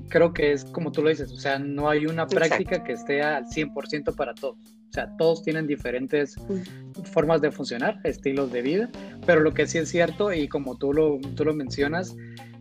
creo 0.08 0.32
que 0.32 0.54
es 0.54 0.64
como 0.66 0.92
tú 0.92 1.02
lo 1.04 1.10
dices, 1.10 1.32
o 1.32 1.36
sea, 1.36 1.60
no 1.60 1.90
hay 1.90 2.06
una 2.06 2.28
práctica 2.28 2.82
que 2.82 2.94
esté 2.94 3.22
al 3.22 3.46
100% 3.46 4.16
para 4.16 4.34
todos. 4.36 4.56
O 4.56 4.94
sea, 4.94 5.10
todos 5.18 5.44
tienen 5.44 5.68
diferentes 5.68 6.38
mm. 6.38 7.04
formas 7.12 7.42
de 7.42 7.52
funcionar, 7.52 8.00
estilos 8.04 8.52
de 8.54 8.62
vida, 8.62 8.90
pero 9.26 9.42
lo 9.42 9.54
que 9.54 9.68
sí 9.68 9.80
es 9.80 9.90
cierto, 9.90 10.32
y 10.32 10.48
como 10.48 10.78
tú 10.78 10.94
lo, 10.94 11.20
tú 11.36 11.44
lo 11.44 11.54
mencionas, 11.54 12.16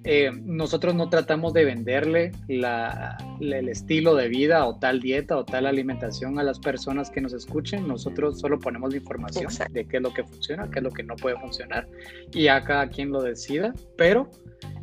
eh, 0.05 0.31
nosotros 0.45 0.95
no 0.95 1.09
tratamos 1.09 1.53
de 1.53 1.65
venderle 1.65 2.33
el 2.49 3.69
estilo 3.69 4.15
de 4.15 4.29
vida 4.29 4.67
o 4.67 4.77
tal 4.79 5.01
dieta 5.01 5.37
o 5.37 5.45
tal 5.45 5.67
alimentación 5.67 6.39
a 6.39 6.43
las 6.43 6.59
personas 6.59 7.11
que 7.11 7.21
nos 7.21 7.33
escuchen. 7.33 7.87
Nosotros 7.87 8.39
solo 8.39 8.59
ponemos 8.59 8.91
la 8.91 8.99
información 8.99 9.51
de 9.71 9.87
qué 9.87 9.97
es 9.97 10.03
lo 10.03 10.13
que 10.13 10.25
funciona, 10.25 10.71
qué 10.71 10.79
es 10.79 10.83
lo 10.83 10.91
que 10.91 11.03
no 11.03 11.17
puede 11.17 11.39
funcionar 11.39 11.89
y 12.33 12.49
a 12.49 12.63
cada 12.63 12.89
quien 12.89 13.11
lo 13.11 13.23
decida, 13.23 13.75
pero 13.97 14.31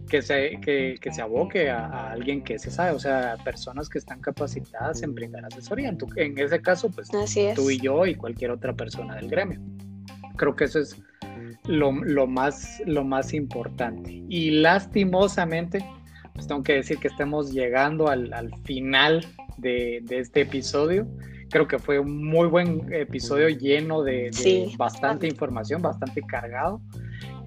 que 0.10 0.21
se, 0.21 0.60
que, 0.62 0.97
se 1.12 1.21
aboque 1.21 1.69
a, 1.69 2.12
alguien 2.12 2.43
que 2.43 2.60
se 2.60 2.69
sabe, 2.69 2.91
o 2.91 2.99
sea, 2.99 3.38
personas 3.43 3.89
que 3.89 3.97
están 3.97 4.21
capacitadas 4.21 5.01
en 5.01 5.15
brindar 5.15 5.45
asesoría. 5.45 5.89
En, 5.89 5.97
en 6.17 6.38
ese 6.38 6.62
caso, 6.62 6.89
pues 6.89 7.10
tú 7.56 7.69
y 7.69 7.80
yo 7.80 8.06
y 8.06 8.15
cualquier 8.15 8.51
otra 8.51 8.73
persona 8.73 9.15
del 9.15 9.30
gremio. 9.30 9.60
Creo 10.35 10.55
que 10.55 10.65
eso 10.65 10.79
es 10.79 11.01
lo, 11.67 12.27
más, 12.27 12.81
lo 12.85 13.03
más 13.03 13.33
importante. 13.33 14.23
Y 14.29 14.51
lastimosamente, 14.51 15.85
pues 16.33 16.47
tengo 16.47 16.63
que 16.63 16.73
decir 16.73 16.97
que 16.97 17.07
estamos 17.07 17.51
llegando 17.51 18.07
al, 18.07 18.51
final 18.63 19.25
de, 19.57 20.03
este 20.09 20.41
episodio. 20.41 21.07
Creo 21.49 21.67
que 21.67 21.79
fue 21.79 21.99
un 21.99 22.25
muy 22.25 22.47
buen 22.47 22.91
episodio 22.91 23.49
lleno 23.49 24.03
de, 24.03 24.31
bastante 24.77 25.27
información, 25.27 25.81
bastante 25.81 26.21
cargado. 26.21 26.81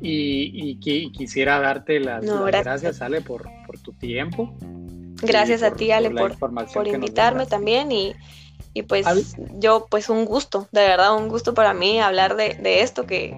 Y, 0.00 0.78
quisiera 1.10 1.58
darte 1.60 2.00
las, 2.00 2.24
gracias. 2.24 3.02
Ale, 3.02 3.20
por, 3.20 3.48
tu 3.82 3.92
tiempo. 3.92 4.56
Gracias 5.20 5.62
a 5.64 5.72
ti, 5.72 5.90
Ale, 5.90 6.10
por, 6.10 6.38
por 6.38 6.86
invitarme 6.86 7.46
también 7.46 7.90
y, 7.90 8.14
y 8.74 8.82
pues 8.82 9.06
yo, 9.58 9.86
pues 9.90 10.08
un 10.08 10.24
gusto, 10.24 10.68
de 10.72 10.82
verdad, 10.82 11.16
un 11.16 11.28
gusto 11.28 11.54
para 11.54 11.74
mí 11.74 12.00
hablar 12.00 12.36
de, 12.36 12.80
esto 12.80 13.06
que, 13.06 13.36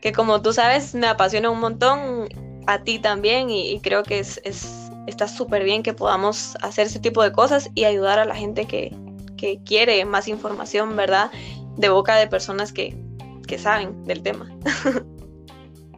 que, 0.00 0.12
como 0.12 0.40
tú 0.42 0.52
sabes 0.52 0.94
me 0.94 1.06
apasiona 1.06 1.50
un 1.50 1.60
montón, 1.60 2.28
a 2.66 2.82
ti 2.82 2.98
también 2.98 3.50
y, 3.50 3.78
creo 3.80 4.02
que 4.02 4.18
es, 4.20 4.40
es 4.44 4.90
está 5.06 5.28
súper 5.28 5.64
bien 5.64 5.82
que 5.82 5.92
podamos 5.92 6.56
hacer 6.62 6.86
ese 6.86 7.00
tipo 7.00 7.22
de 7.22 7.32
cosas 7.32 7.70
y 7.74 7.84
ayudar 7.84 8.18
a 8.18 8.24
la 8.24 8.36
gente 8.36 8.66
que, 8.66 8.94
que 9.36 9.58
quiere 9.64 10.04
más 10.04 10.28
información, 10.28 10.96
¿verdad? 10.96 11.30
De 11.76 11.88
boca 11.88 12.16
de 12.16 12.26
personas 12.26 12.72
que, 12.72 12.96
que 13.46 13.58
saben 13.58 14.04
del 14.04 14.22
tema. 14.22 14.50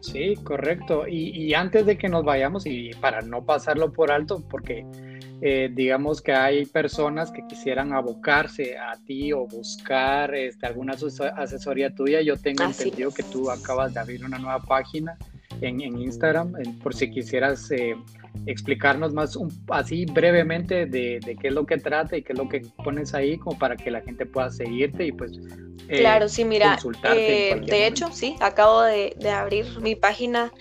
Sí, 0.00 0.34
correcto. 0.42 1.06
Y, 1.06 1.30
y, 1.30 1.54
antes 1.54 1.86
de 1.86 1.96
que 1.96 2.08
nos 2.08 2.24
vayamos, 2.24 2.66
y 2.66 2.90
para 2.94 3.20
no 3.20 3.44
pasarlo 3.44 3.92
por 3.92 4.10
alto, 4.10 4.42
porque 4.50 4.84
eh, 5.44 5.68
digamos 5.74 6.22
que 6.22 6.32
hay 6.32 6.64
personas 6.66 7.32
que 7.32 7.44
quisieran 7.48 7.92
abocarse 7.92 8.78
a 8.78 8.96
ti 9.04 9.32
o 9.32 9.44
buscar 9.48 10.32
este, 10.36 10.66
alguna 10.66 10.94
asesoría 11.36 11.92
tuya. 11.92 12.20
Yo 12.22 12.36
tengo 12.36 12.62
entendido 12.62 13.10
que 13.10 13.24
tú 13.24 13.50
acabas 13.50 13.92
de 13.92 13.98
abrir 13.98 14.24
una 14.24 14.38
nueva 14.38 14.60
página 14.60 15.18
en, 15.60 15.80
Instagram, 15.80 16.52
por 16.80 16.94
si 16.94 17.10
quisieras 17.10 17.68
eh, 17.72 17.96
explicarnos 18.46 19.12
más 19.12 19.36
así 19.70 20.04
brevemente 20.06 20.86
de, 20.86 21.18
qué 21.40 21.48
es 21.48 21.52
lo 21.52 21.66
que 21.66 21.78
trata 21.78 22.16
y 22.16 22.22
qué 22.22 22.34
es 22.34 22.38
lo 22.38 22.48
que 22.48 22.60
pones 22.84 23.12
ahí, 23.12 23.36
como 23.36 23.58
para 23.58 23.76
que 23.76 23.90
la 23.90 24.00
gente 24.00 24.24
pueda 24.26 24.48
seguirte 24.48 25.06
y 25.06 25.12
pues... 25.12 25.32
Eh, 25.88 25.98
claro, 25.98 26.28
sí, 26.28 26.44
mira, 26.44 26.78
de 27.02 27.86
hecho, 27.88 28.12
sí, 28.12 28.36
acabo 28.38 28.82
de, 28.82 29.16
de 29.18 29.30
abrir 29.30 29.66
mi 29.80 29.96
página 29.96 30.52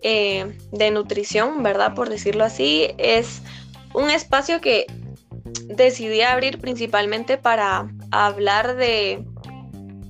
de 0.00 0.90
nutrición, 0.92 1.62
¿verdad? 1.62 1.94
Por 1.94 2.08
decirlo 2.08 2.42
así, 2.42 2.88
es 2.98 3.42
un 3.94 4.10
espacio 4.10 4.60
que 4.60 4.86
decidí 5.66 6.22
abrir 6.22 6.58
principalmente 6.58 7.38
para 7.38 7.88
hablar 8.10 8.76
de, 8.76 9.24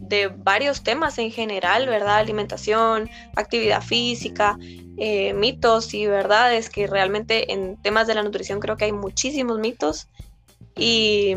de 0.00 0.28
varios 0.28 0.82
temas 0.82 1.18
en 1.18 1.30
general, 1.30 1.86
¿verdad? 1.86 2.16
Alimentación, 2.16 3.10
actividad 3.36 3.82
física, 3.82 4.58
eh, 4.98 5.32
mitos 5.34 5.94
y 5.94 6.06
verdades, 6.06 6.68
que 6.68 6.86
realmente 6.86 7.52
en 7.52 7.80
temas 7.80 8.06
de 8.06 8.14
la 8.14 8.22
nutrición 8.22 8.60
creo 8.60 8.76
que 8.76 8.86
hay 8.86 8.92
muchísimos 8.92 9.58
mitos. 9.58 10.08
Y 10.76 11.34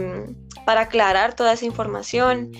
para 0.66 0.82
aclarar 0.82 1.36
toda 1.36 1.54
esa 1.54 1.66
información, 1.66 2.52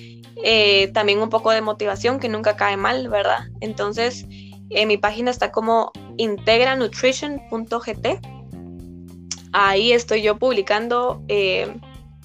eh, 0.44 0.92
también 0.94 1.20
un 1.20 1.30
poco 1.30 1.52
de 1.52 1.62
motivación 1.62 2.20
que 2.20 2.30
nunca 2.30 2.56
cae 2.56 2.78
mal, 2.78 3.10
¿verdad? 3.10 3.48
Entonces, 3.62 4.26
en 4.70 4.88
mi 4.88 4.98
página 4.98 5.32
está 5.32 5.52
como 5.52 5.92
integranutrition.gt 6.18 8.35
ahí 9.56 9.94
estoy 9.94 10.22
yo 10.22 10.38
publicando 10.38 11.24
eh, 11.30 11.74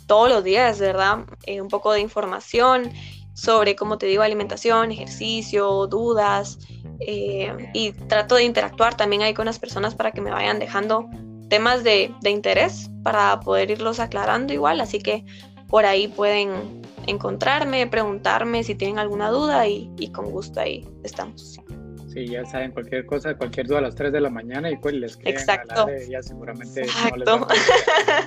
todos 0.07 0.29
los 0.29 0.43
días, 0.43 0.81
¿verdad? 0.81 1.21
Eh, 1.47 1.61
un 1.61 1.69
poco 1.69 1.93
de 1.93 2.01
información 2.01 2.91
sobre, 3.35 3.77
como 3.77 3.99
te 3.99 4.07
digo, 4.07 4.23
alimentación, 4.23 4.91
ejercicio, 4.91 5.87
dudas, 5.87 6.59
eh, 6.99 7.71
y 7.73 7.93
trato 7.93 8.35
de 8.35 8.45
interactuar 8.45 8.97
también 8.97 9.23
ahí 9.23 9.33
con 9.33 9.47
las 9.47 9.61
personas 9.61 9.95
para 9.95 10.11
que 10.11 10.21
me 10.21 10.33
vayan 10.33 10.59
dejando 10.59 11.09
temas 11.49 11.85
de, 11.85 12.13
interés 12.25 12.91
para 13.05 13.39
poder 13.41 13.71
irlos 13.71 14.01
aclarando 14.01 14.53
igual, 14.53 14.81
así 14.81 14.99
que 14.99 15.25
por 15.69 15.87
ahí 15.87 16.09
pueden 16.09 16.83
encontrarme, 17.07 17.87
preguntarme 17.87 18.65
si 18.65 18.75
tienen 18.75 18.99
alguna 18.99 19.31
duda 19.31 19.67
y 19.69 20.11
con 20.13 20.31
gusto 20.33 20.61
ahí 20.61 20.87
estamos. 21.05 21.61
Sí, 22.13 22.27
ya 22.27 22.45
saben, 22.45 22.73
cualquier 22.73 23.07
cosa, 23.07 23.37
cualquier 23.37 23.69
duda 23.69 23.79
a 23.79 23.83
las 23.83 23.95
3 23.95 24.13
de 24.13 24.21
la 24.21 24.31
mañana 24.31 24.71
y 24.71 24.77
pues 24.77 24.95
les 24.95 25.17
queda 25.17 25.31
Exacto. 25.31 25.87
ya 26.09 26.23
seguramente 26.23 26.83
no 26.83 27.17
les 27.17 27.29
va 27.29 27.47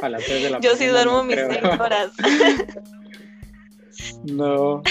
a, 0.01 0.05
a, 0.05 0.09
las 0.09 0.23
3 0.23 0.43
de 0.43 0.49
la 0.51 0.59
Yo 0.61 0.75
sí 0.75 0.87
duermo 0.87 1.23
mis 1.23 1.35
6 1.35 1.79
horas. 1.79 2.11
no, 4.23 4.81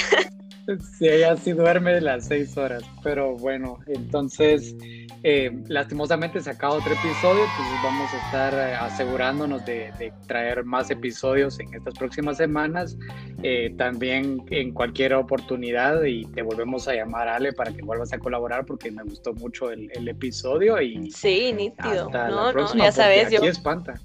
sí, 0.98 1.08
ella 1.08 1.36
sí 1.36 1.52
duerme 1.52 2.00
las 2.02 2.26
6 2.26 2.56
horas, 2.58 2.82
pero 3.02 3.36
bueno, 3.36 3.78
entonces 3.86 4.76
eh, 5.24 5.52
lastimosamente 5.68 6.40
se 6.40 6.50
acaba 6.50 6.74
otro 6.74 6.92
episodio, 6.92 7.44
entonces 7.44 7.82
vamos 7.84 8.12
a 8.12 8.26
estar 8.26 8.54
eh, 8.54 8.74
asegurándonos 8.74 9.64
de, 9.64 10.12
traer 10.26 10.64
más 10.64 10.90
episodios 10.90 11.60
en 11.60 11.72
estas 11.74 11.94
próximas 11.94 12.36
semanas. 12.36 12.96
Eh, 13.42 13.74
también 13.78 14.44
en 14.50 14.72
cualquier 14.72 15.14
oportunidad 15.14 16.02
y 16.04 16.24
te 16.24 16.42
volvemos 16.42 16.88
a 16.88 16.94
llamar, 16.94 17.28
Ale, 17.28 17.52
para 17.52 17.72
que 17.72 17.82
vuelvas 17.82 18.12
a 18.12 18.18
colaborar 18.18 18.66
porque 18.66 18.90
me 18.90 19.02
gustó 19.04 19.32
mucho 19.34 19.70
el, 19.70 19.90
episodio. 20.08 20.80
y 20.80 21.10
Sí, 21.10 21.52
nítido. 21.52 22.10
no, 22.10 22.52
no, 22.52 22.74
ya 22.76 22.90
sabes. 22.90 23.26
Aquí 23.26 23.46
espanta. 23.46 24.00